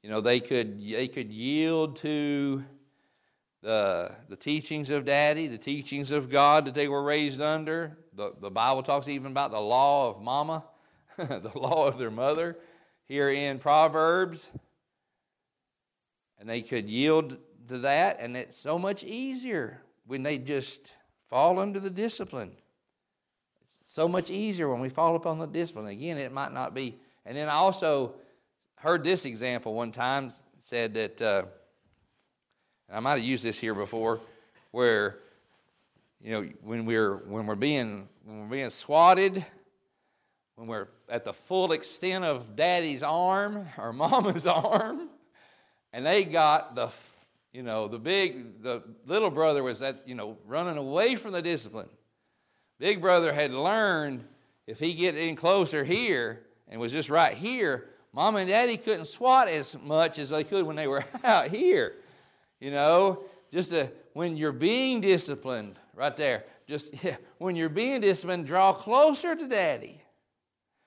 You 0.02 0.10
know, 0.10 0.22
they 0.22 0.40
could 0.40 0.82
they 0.82 1.10
could 1.10 1.32
yield 1.32 1.98
to 1.98 2.64
the 3.62 4.16
the 4.30 4.38
teachings 4.38 4.90
of 4.90 5.04
Daddy, 5.04 5.48
the 5.48 5.58
teachings 5.58 6.12
of 6.12 6.30
God 6.30 6.66
that 6.66 6.76
they 6.76 6.88
were 6.88 7.04
raised 7.04 7.42
under. 7.42 7.98
The 8.14 8.32
the 8.40 8.50
Bible 8.50 8.82
talks 8.82 9.10
even 9.10 9.32
about 9.34 9.52
the 9.52 9.60
law 9.60 10.10
of 10.10 10.22
Mama, 10.22 10.64
the 11.18 11.52
law 11.56 11.88
of 11.88 11.98
their 11.98 12.12
mother, 12.12 12.58
here 13.06 13.30
in 13.30 13.60
Proverbs. 13.60 14.48
And 16.40 16.50
they 16.50 16.62
could 16.62 16.90
yield 16.90 17.38
to 17.68 17.80
that, 17.80 18.18
and 18.22 18.38
it's 18.38 18.58
so 18.58 18.80
much 18.80 19.04
easier 19.04 19.82
when 20.06 20.24
they 20.24 20.38
just 20.38 20.94
fall 21.34 21.58
under 21.58 21.80
the 21.80 21.90
discipline. 21.90 22.52
It's 23.66 23.92
so 23.92 24.08
much 24.08 24.30
easier 24.30 24.70
when 24.70 24.82
we 24.82 24.90
fall 24.90 25.16
upon 25.16 25.40
the 25.40 25.48
discipline. 25.48 25.88
Again, 25.88 26.20
it 26.20 26.32
might 26.32 26.54
not 26.54 26.76
be. 26.76 27.00
And 27.26 27.36
then 27.36 27.50
I 27.50 27.54
also 27.54 28.14
heard 28.76 29.04
this 29.04 29.26
example 29.26 29.74
one 29.74 29.92
time 29.92 30.32
said 30.62 30.94
that, 30.94 31.20
uh, 31.20 31.46
I 32.92 33.00
might 33.00 33.16
have 33.16 33.24
used 33.24 33.44
this 33.44 33.58
here 33.58 33.74
before, 33.74 34.20
where 34.70 35.18
you 36.22 36.34
know 36.34 36.50
when 36.62 36.86
we're 36.86 37.16
when 37.16 37.48
we're 37.48 37.56
being 37.56 38.08
when 38.24 38.42
we're 38.42 38.56
being 38.58 38.70
swatted, 38.70 39.44
when 40.56 40.68
we're 40.68 40.88
at 41.10 41.26
the 41.26 41.34
full 41.34 41.72
extent 41.72 42.26
of 42.26 42.56
daddy's 42.56 43.02
arm 43.02 43.66
or 43.80 43.92
mama's 43.94 44.46
arm, 44.46 45.10
and 45.92 46.06
they 46.06 46.26
got 46.26 46.76
the 46.76 46.90
you 47.54 47.62
know, 47.62 47.88
the 47.88 48.00
big, 48.00 48.64
the 48.64 48.82
little 49.06 49.30
brother 49.30 49.62
was 49.62 49.80
that, 49.80 50.02
you 50.06 50.16
know, 50.16 50.38
running 50.46 50.78
away 50.78 51.16
from 51.16 51.32
the 51.32 51.42
discipline. 51.42 51.88
Big 52.80 53.00
brother 53.00 53.32
had 53.32 53.54
learned 53.54 54.26
if 54.66 54.80
he 54.80 54.94
get 54.96 55.16
in 55.16 55.36
closer 55.36 55.84
here 55.84 56.42
and 56.68 56.82
was 56.82 56.92
just 56.92 57.10
right 57.10 57.38
here, 57.38 57.86
mom 58.12 58.36
and 58.38 58.50
daddy 58.50 58.76
couldn't 58.76 59.06
swat 59.06 59.48
as 59.48 59.78
much 59.84 60.18
as 60.18 60.30
they 60.30 60.44
could 60.44 60.66
when 60.66 60.76
they 60.76 60.88
were 60.88 61.06
out 61.24 61.50
here. 61.50 61.94
You 62.60 62.72
know, 62.72 63.24
just 63.52 63.72
a, 63.72 63.92
when 64.14 64.36
you're 64.36 64.52
being 64.52 65.00
disciplined, 65.00 65.78
right 65.94 66.18
there, 66.18 66.46
just 66.68 66.92
yeah, 67.04 67.18
when 67.38 67.56
you're 67.56 67.70
being 67.70 68.02
disciplined, 68.02 68.48
draw 68.48 68.74
closer 68.74 69.36
to 69.36 69.48
daddy. 69.48 70.02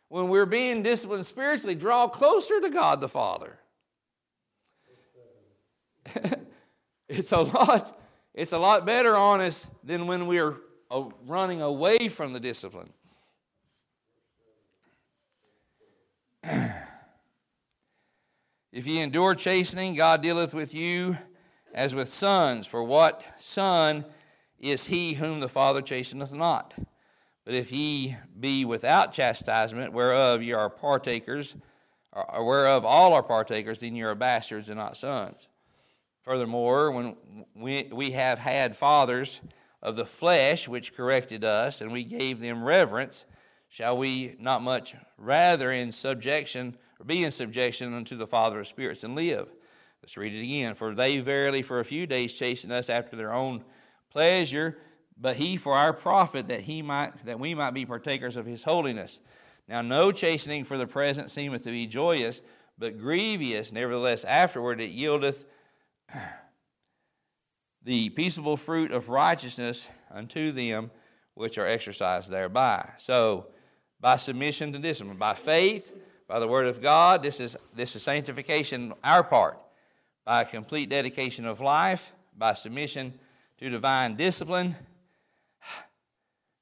When 0.09 0.29
we're 0.29 0.47
being 0.47 0.83
disciplined 0.83 1.27
spiritually, 1.27 1.75
draw 1.75 2.09
closer 2.09 2.61
to 2.61 2.71
God 2.71 3.01
the 3.01 3.09
Father. 3.09 3.59
It's 7.09 7.32
a 7.32 7.38
lot, 7.38 8.00
it's 8.34 8.52
a 8.52 8.59
lot 8.59 8.84
better 8.84 9.16
on 9.16 9.40
us 9.40 9.66
than 9.84 10.07
when 10.07 10.26
we're 10.26 10.57
uh, 10.90 11.04
running 11.26 11.62
away 11.62 12.09
from 12.09 12.32
the 12.32 12.40
discipline. 12.40 12.92
if 16.42 16.74
ye 18.72 19.00
endure 19.00 19.34
chastening, 19.34 19.94
God 19.94 20.22
dealeth 20.22 20.52
with 20.52 20.74
you 20.74 21.18
as 21.72 21.94
with 21.94 22.12
sons. 22.12 22.66
For 22.66 22.82
what 22.82 23.22
son 23.38 24.04
is 24.59 24.86
he 24.86 25.14
whom 25.14 25.40
the 25.40 25.48
Father 25.48 25.82
chasteneth 25.82 26.32
not? 26.32 26.74
But 27.44 27.54
if 27.54 27.70
ye 27.70 28.16
be 28.38 28.64
without 28.64 29.12
chastisement, 29.12 29.92
whereof 29.92 30.42
ye 30.42 30.52
are 30.52 30.68
partakers, 30.68 31.54
or 32.12 32.44
whereof 32.44 32.84
all 32.84 33.12
are 33.12 33.22
partakers, 33.22 33.78
then 33.80 33.94
ye 33.94 34.02
are 34.02 34.16
bastards 34.16 34.68
and 34.68 34.78
not 34.78 34.96
sons. 34.96 35.46
Furthermore, 36.27 36.91
when 36.91 37.16
we, 37.55 37.89
we 37.93 38.11
have 38.11 38.41
had 38.41 38.77
fathers 38.77 39.41
of 39.81 39.95
the 39.95 40.05
flesh 40.05 40.66
which 40.66 40.93
corrected 40.93 41.45
us, 41.45 41.81
and 41.81 41.93
we 41.93 42.03
gave 42.03 42.41
them 42.41 42.64
reverence, 42.64 43.24
shall 43.68 43.97
we 43.97 44.35
not 44.41 44.61
much 44.61 44.97
rather 45.16 45.70
in 45.70 45.93
subjection, 45.93 46.77
or 46.99 47.07
be 47.07 47.22
in 47.22 47.31
subjection 47.31 47.95
unto 47.95 48.16
the 48.16 48.27
Father 48.27 48.59
of 48.59 48.66
spirits 48.66 49.05
and 49.05 49.14
live? 49.14 49.47
Let's 50.03 50.16
read 50.16 50.35
it 50.35 50.43
again. 50.43 50.74
For 50.74 50.97
they 50.97 51.20
verily 51.20 51.62
for 51.62 51.79
a 51.79 51.85
few 51.85 52.09
days 52.09 52.35
chastened 52.35 52.72
us 52.72 52.91
after 52.91 53.14
their 53.14 53.33
own 53.33 53.62
pleasure, 54.11 54.79
but 55.16 55.37
he 55.37 55.57
for 55.57 55.74
our 55.74 55.93
profit, 55.93 56.49
that 56.49 56.62
he 56.62 56.83
might 56.83 57.24
that 57.24 57.39
we 57.39 57.55
might 57.55 57.72
be 57.72 57.87
partakers 57.87 58.37
of 58.37 58.47
his 58.47 58.64
holiness. 58.64 59.20
Now 59.68 59.81
no 59.81 60.11
chastening 60.11 60.64
for 60.64 60.77
the 60.77 60.89
present 60.89 61.31
seemeth 61.31 61.62
to 61.62 61.70
be 61.70 61.87
joyous, 61.87 62.43
but 62.77 62.99
grievous. 62.99 63.70
Nevertheless, 63.70 64.24
afterward 64.24 64.81
it 64.81 64.91
yieldeth 64.91 65.45
the 67.84 68.11
peaceable 68.11 68.57
fruit 68.57 68.90
of 68.90 69.09
righteousness 69.09 69.88
unto 70.11 70.52
them 70.52 70.90
which 71.34 71.59
are 71.59 71.66
exercised 71.66 72.30
thereby. 72.30 72.90
So, 72.98 73.46
by 74.00 74.16
submission 74.16 74.72
to 74.72 74.78
discipline, 74.78 75.16
by 75.16 75.34
faith, 75.34 75.92
by 76.28 76.40
the 76.40 76.48
word 76.48 76.66
of 76.66 76.82
God, 76.82 77.22
this 77.22 77.40
is, 77.40 77.57
this 77.74 77.94
is 77.96 78.02
sanctification, 78.02 78.92
our 79.04 79.22
part. 79.22 79.59
By 80.24 80.44
complete 80.44 80.88
dedication 80.88 81.46
of 81.46 81.61
life, 81.61 82.12
by 82.36 82.54
submission 82.54 83.14
to 83.59 83.70
divine 83.70 84.16
discipline. 84.16 84.74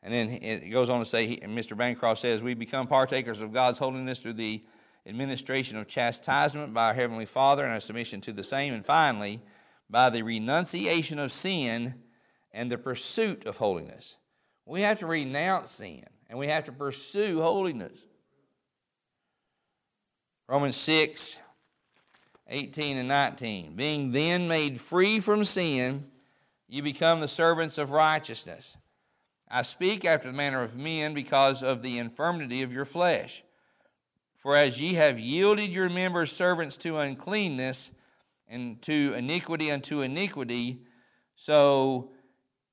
And 0.03 0.13
then 0.13 0.29
it 0.29 0.71
goes 0.71 0.91
on 0.91 0.99
to 0.99 1.07
say, 1.07 1.39
Mr. 1.39 1.75
Bancroft 1.77 2.21
says, 2.21 2.43
we 2.43 2.53
become 2.53 2.87
partakers 2.87 3.41
of 3.41 3.55
God's 3.55 3.79
holiness 3.79 4.19
through 4.19 4.35
the 4.35 4.63
administration 5.07 5.77
of 5.77 5.89
chastisement 5.89 6.73
by 6.73 6.87
our 6.89 6.95
Heavenly 6.95 7.27
Father 7.27 7.65
and 7.65 7.73
our 7.73 7.81
submission 7.81 8.21
to 8.23 8.33
the 8.33 8.45
same, 8.45 8.73
and 8.73 8.85
finally, 8.85 9.41
by 9.91 10.11
the 10.11 10.23
renunciation 10.23 11.19
of 11.19 11.33
sin 11.33 11.95
and 12.53 12.71
the 12.71 12.79
pursuit 12.79 13.47
of 13.47 13.59
holiness. 13.59 14.17
We 14.67 14.81
have 14.81 15.01
to 15.01 15.07
renounce 15.07 15.73
sin 15.73 16.05
and 16.29 16.39
we 16.39 16.49
have 16.49 16.65
to 16.65 16.73
pursue 16.73 17.43
holiness. 17.43 18.01
Romans 20.49 20.77
6, 20.77 21.37
18 22.49 22.97
and 22.97 23.09
19. 23.09 23.77
Being 23.77 24.13
then 24.13 24.49
made 24.49 24.81
free 24.81 25.21
from 25.21 25.45
sin, 25.45 26.07
you 26.69 26.83
become 26.83 27.21
the 27.21 27.29
servants 27.29 27.79
of 27.79 27.91
righteousness. 27.91 28.77
I 29.49 29.63
speak 29.63 30.05
after 30.05 30.29
the 30.29 30.37
manner 30.37 30.63
of 30.63 30.75
men 30.75 31.15
because 31.15 31.63
of 31.63 31.83
the 31.83 31.99
infirmity 31.99 32.63
of 32.63 32.73
your 32.73 32.85
flesh. 32.85 33.43
For 34.45 34.57
as 34.57 34.79
ye 34.79 34.93
have 34.93 35.19
yielded 35.19 35.71
your 35.71 35.89
members 35.89 36.31
servants 36.31 36.77
to 36.79 36.99
uncleanness, 36.99 37.91
and 38.47 38.81
to 38.83 39.15
iniquity 39.15 39.73
unto 39.73 40.03
iniquity, 40.03 40.83
So, 41.35 42.11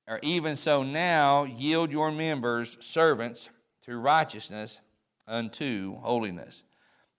or 0.06 0.20
even 0.22 0.56
so 0.56 0.82
now, 0.82 1.44
yield 1.44 1.90
your 1.90 2.12
members 2.12 2.76
servants 2.80 3.48
to 3.86 3.96
righteousness 3.96 4.80
unto 5.26 5.96
holiness. 6.00 6.62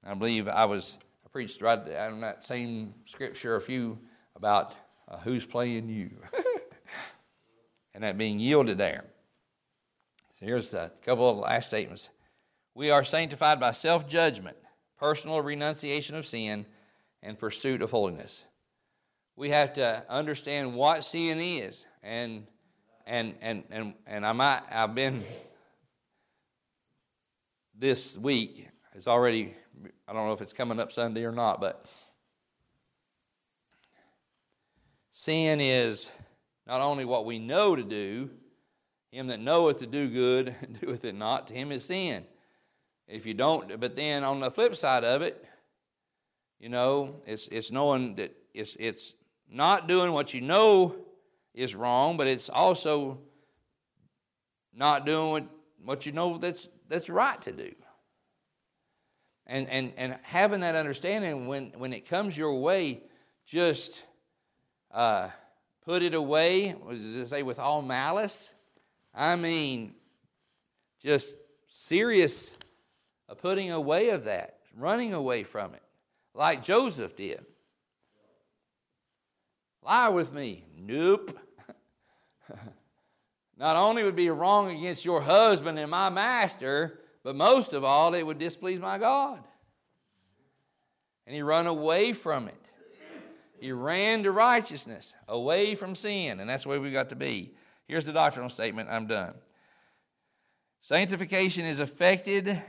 I 0.05 0.13
believe 0.13 0.47
I 0.47 0.65
was 0.65 0.99
I 1.25 1.29
preached 1.29 1.59
right 1.63 1.79
on 1.79 2.21
that 2.21 2.45
same 2.45 2.93
scripture 3.07 3.55
a 3.55 3.61
few 3.61 3.97
about 4.35 4.75
uh, 5.09 5.17
who's 5.17 5.45
playing 5.45 5.89
you, 5.89 6.11
and 7.95 8.03
that 8.03 8.19
being 8.19 8.39
yielded 8.39 8.77
there. 8.77 9.05
So 10.39 10.45
here's 10.45 10.71
a 10.75 10.91
couple 11.03 11.27
of 11.27 11.37
last 11.37 11.65
statements. 11.65 12.09
We 12.75 12.89
are 12.89 13.03
sanctified 13.03 13.59
by 13.59 13.71
self 13.71 14.07
judgment, 14.07 14.57
personal 14.97 15.41
renunciation 15.41 16.15
of 16.15 16.25
sin, 16.25 16.65
and 17.21 17.37
pursuit 17.37 17.81
of 17.81 17.91
holiness. 17.91 18.43
We 19.35 19.49
have 19.49 19.73
to 19.73 20.03
understand 20.09 20.75
what 20.75 21.05
sin 21.05 21.39
is, 21.39 21.85
and 22.01 22.47
and 23.05 23.35
and 23.41 23.63
and 23.69 23.93
and 24.07 24.25
I 24.25 24.31
might 24.31 24.61
I've 24.71 24.95
been 24.95 25.23
this 27.75 28.17
week 28.17 28.67
It's 28.93 29.07
already 29.07 29.55
I 30.07 30.13
don't 30.13 30.27
know 30.27 30.33
if 30.33 30.41
it's 30.41 30.53
coming 30.53 30.79
up 30.79 30.91
Sunday 30.91 31.23
or 31.23 31.31
not, 31.31 31.59
but 31.59 31.85
sin 35.11 35.59
is 35.59 36.09
not 36.65 36.81
only 36.81 37.05
what 37.05 37.25
we 37.25 37.39
know 37.39 37.75
to 37.75 37.83
do, 37.83 38.29
him 39.11 39.27
that 39.27 39.39
knoweth 39.39 39.79
to 39.79 39.85
do 39.85 40.09
good 40.09 40.55
doeth 40.81 41.05
it 41.05 41.15
not, 41.15 41.47
to 41.47 41.53
him 41.53 41.71
is 41.71 41.85
sin. 41.85 42.25
If 43.13 43.27
you 43.27 43.35
don't, 43.35 43.79
but 43.79 43.95
then 43.95 44.23
on 44.23 44.39
the 44.39 44.49
flip 44.49 44.75
side 44.75 45.03
of 45.03 45.21
it, 45.21 45.45
you 46.59 46.67
know, 46.67 47.21
it's 47.27 47.47
it's 47.51 47.69
knowing 47.69 48.15
that 48.15 48.35
it's 48.55 48.75
it's 48.79 49.13
not 49.47 49.87
doing 49.87 50.13
what 50.13 50.33
you 50.33 50.41
know 50.41 50.95
is 51.53 51.75
wrong, 51.75 52.17
but 52.17 52.25
it's 52.25 52.49
also 52.49 53.19
not 54.73 55.05
doing 55.05 55.47
what, 55.85 56.07
you 56.07 56.11
know 56.11 56.39
that's 56.39 56.67
that's 56.89 57.07
right 57.07 57.39
to 57.43 57.51
do. 57.51 57.71
And 59.45 59.69
and 59.69 59.93
and 59.95 60.17
having 60.23 60.61
that 60.61 60.73
understanding 60.73 61.45
when 61.45 61.71
when 61.77 61.93
it 61.93 62.09
comes 62.09 62.35
your 62.35 62.59
way, 62.61 63.03
just 63.45 64.01
uh, 64.89 65.29
put 65.85 66.01
it 66.01 66.15
away. 66.15 66.71
What 66.71 66.95
does 66.95 67.13
it 67.13 67.27
say? 67.27 67.43
With 67.43 67.59
all 67.59 67.83
malice. 67.83 68.55
I 69.13 69.35
mean, 69.35 69.93
just 70.99 71.35
serious 71.67 72.49
putting 73.41 73.71
away 73.71 74.09
of 74.09 74.25
that, 74.25 74.57
running 74.77 75.13
away 75.13 75.43
from 75.43 75.73
it, 75.73 75.81
like 76.33 76.63
Joseph 76.63 77.15
did. 77.15 77.45
Lie 79.83 80.09
with 80.09 80.33
me. 80.33 80.63
Nope. 80.77 81.37
Not 83.57 83.75
only 83.75 84.03
would 84.03 84.15
be 84.15 84.29
wrong 84.29 84.75
against 84.75 85.05
your 85.05 85.21
husband 85.21 85.77
and 85.77 85.91
my 85.91 86.09
master, 86.09 86.99
but 87.23 87.35
most 87.35 87.73
of 87.73 87.83
all, 87.83 88.13
it 88.13 88.23
would 88.23 88.39
displease 88.39 88.79
my 88.79 88.97
God. 88.97 89.43
And 91.25 91.35
he 91.35 91.41
run 91.41 91.67
away 91.67 92.13
from 92.13 92.47
it. 92.47 92.57
He 93.59 93.71
ran 93.71 94.23
to 94.23 94.31
righteousness, 94.31 95.13
away 95.27 95.75
from 95.75 95.95
sin, 95.95 96.41
and 96.41 96.49
that's 96.49 96.65
where 96.65 96.81
we 96.81 96.91
got 96.91 97.09
to 97.09 97.15
be. 97.15 97.53
Here's 97.87 98.05
the 98.05 98.11
doctrinal 98.11 98.49
statement. 98.49 98.89
I'm 98.89 99.07
done. 99.07 99.35
Sanctification 100.81 101.63
is 101.65 101.79
affected 101.79 102.61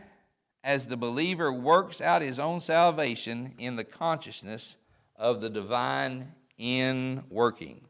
as 0.64 0.86
the 0.86 0.96
believer 0.96 1.52
works 1.52 2.00
out 2.00 2.22
his 2.22 2.40
own 2.40 2.58
salvation 2.58 3.52
in 3.58 3.76
the 3.76 3.84
consciousness 3.84 4.78
of 5.14 5.42
the 5.42 5.50
divine 5.50 6.32
in 6.56 7.22
working. 7.28 7.82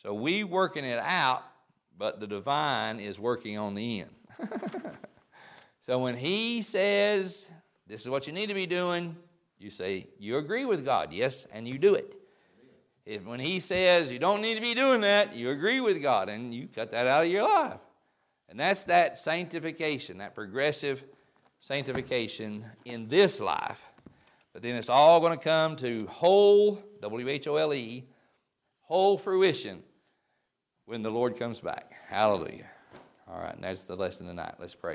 So 0.00 0.14
we 0.14 0.44
working 0.44 0.84
it 0.84 1.00
out, 1.00 1.42
but 1.98 2.20
the 2.20 2.28
divine 2.28 3.00
is 3.00 3.18
working 3.18 3.58
on 3.58 3.74
the 3.74 4.02
end. 4.02 4.10
so 5.84 5.98
when 5.98 6.16
he 6.16 6.62
says, 6.62 7.46
This 7.88 8.02
is 8.02 8.08
what 8.08 8.28
you 8.28 8.32
need 8.32 8.46
to 8.46 8.54
be 8.54 8.66
doing, 8.66 9.16
you 9.58 9.70
say, 9.70 10.06
You 10.18 10.38
agree 10.38 10.64
with 10.64 10.84
God, 10.84 11.12
yes, 11.12 11.44
and 11.52 11.66
you 11.66 11.76
do 11.76 11.94
it. 11.94 12.14
If 13.04 13.24
when 13.24 13.40
he 13.40 13.58
says 13.58 14.12
you 14.12 14.20
don't 14.20 14.42
need 14.42 14.54
to 14.54 14.60
be 14.60 14.74
doing 14.74 15.00
that, 15.00 15.34
you 15.34 15.50
agree 15.50 15.80
with 15.80 16.00
God 16.00 16.28
and 16.28 16.54
you 16.54 16.68
cut 16.68 16.92
that 16.92 17.08
out 17.08 17.24
of 17.24 17.30
your 17.30 17.42
life. 17.42 17.80
And 18.48 18.60
that's 18.60 18.84
that 18.84 19.18
sanctification, 19.18 20.18
that 20.18 20.36
progressive 20.36 21.02
sanctification 21.60 22.64
in 22.84 23.08
this 23.08 23.40
life. 23.40 23.80
But 24.52 24.62
then 24.62 24.74
it's 24.74 24.88
all 24.88 25.20
going 25.20 25.38
to 25.38 25.42
come 25.42 25.76
to 25.76 26.06
whole, 26.06 26.82
W 27.00 27.28
H 27.28 27.46
O 27.46 27.56
L 27.56 27.72
E, 27.72 28.04
whole 28.82 29.16
fruition 29.16 29.82
when 30.86 31.02
the 31.02 31.10
Lord 31.10 31.38
comes 31.38 31.60
back. 31.60 31.92
Hallelujah. 32.08 32.66
All 33.28 33.38
right, 33.38 33.54
and 33.54 33.62
that's 33.62 33.84
the 33.84 33.94
lesson 33.94 34.26
tonight. 34.26 34.54
Let's 34.58 34.74
pray. 34.74 34.88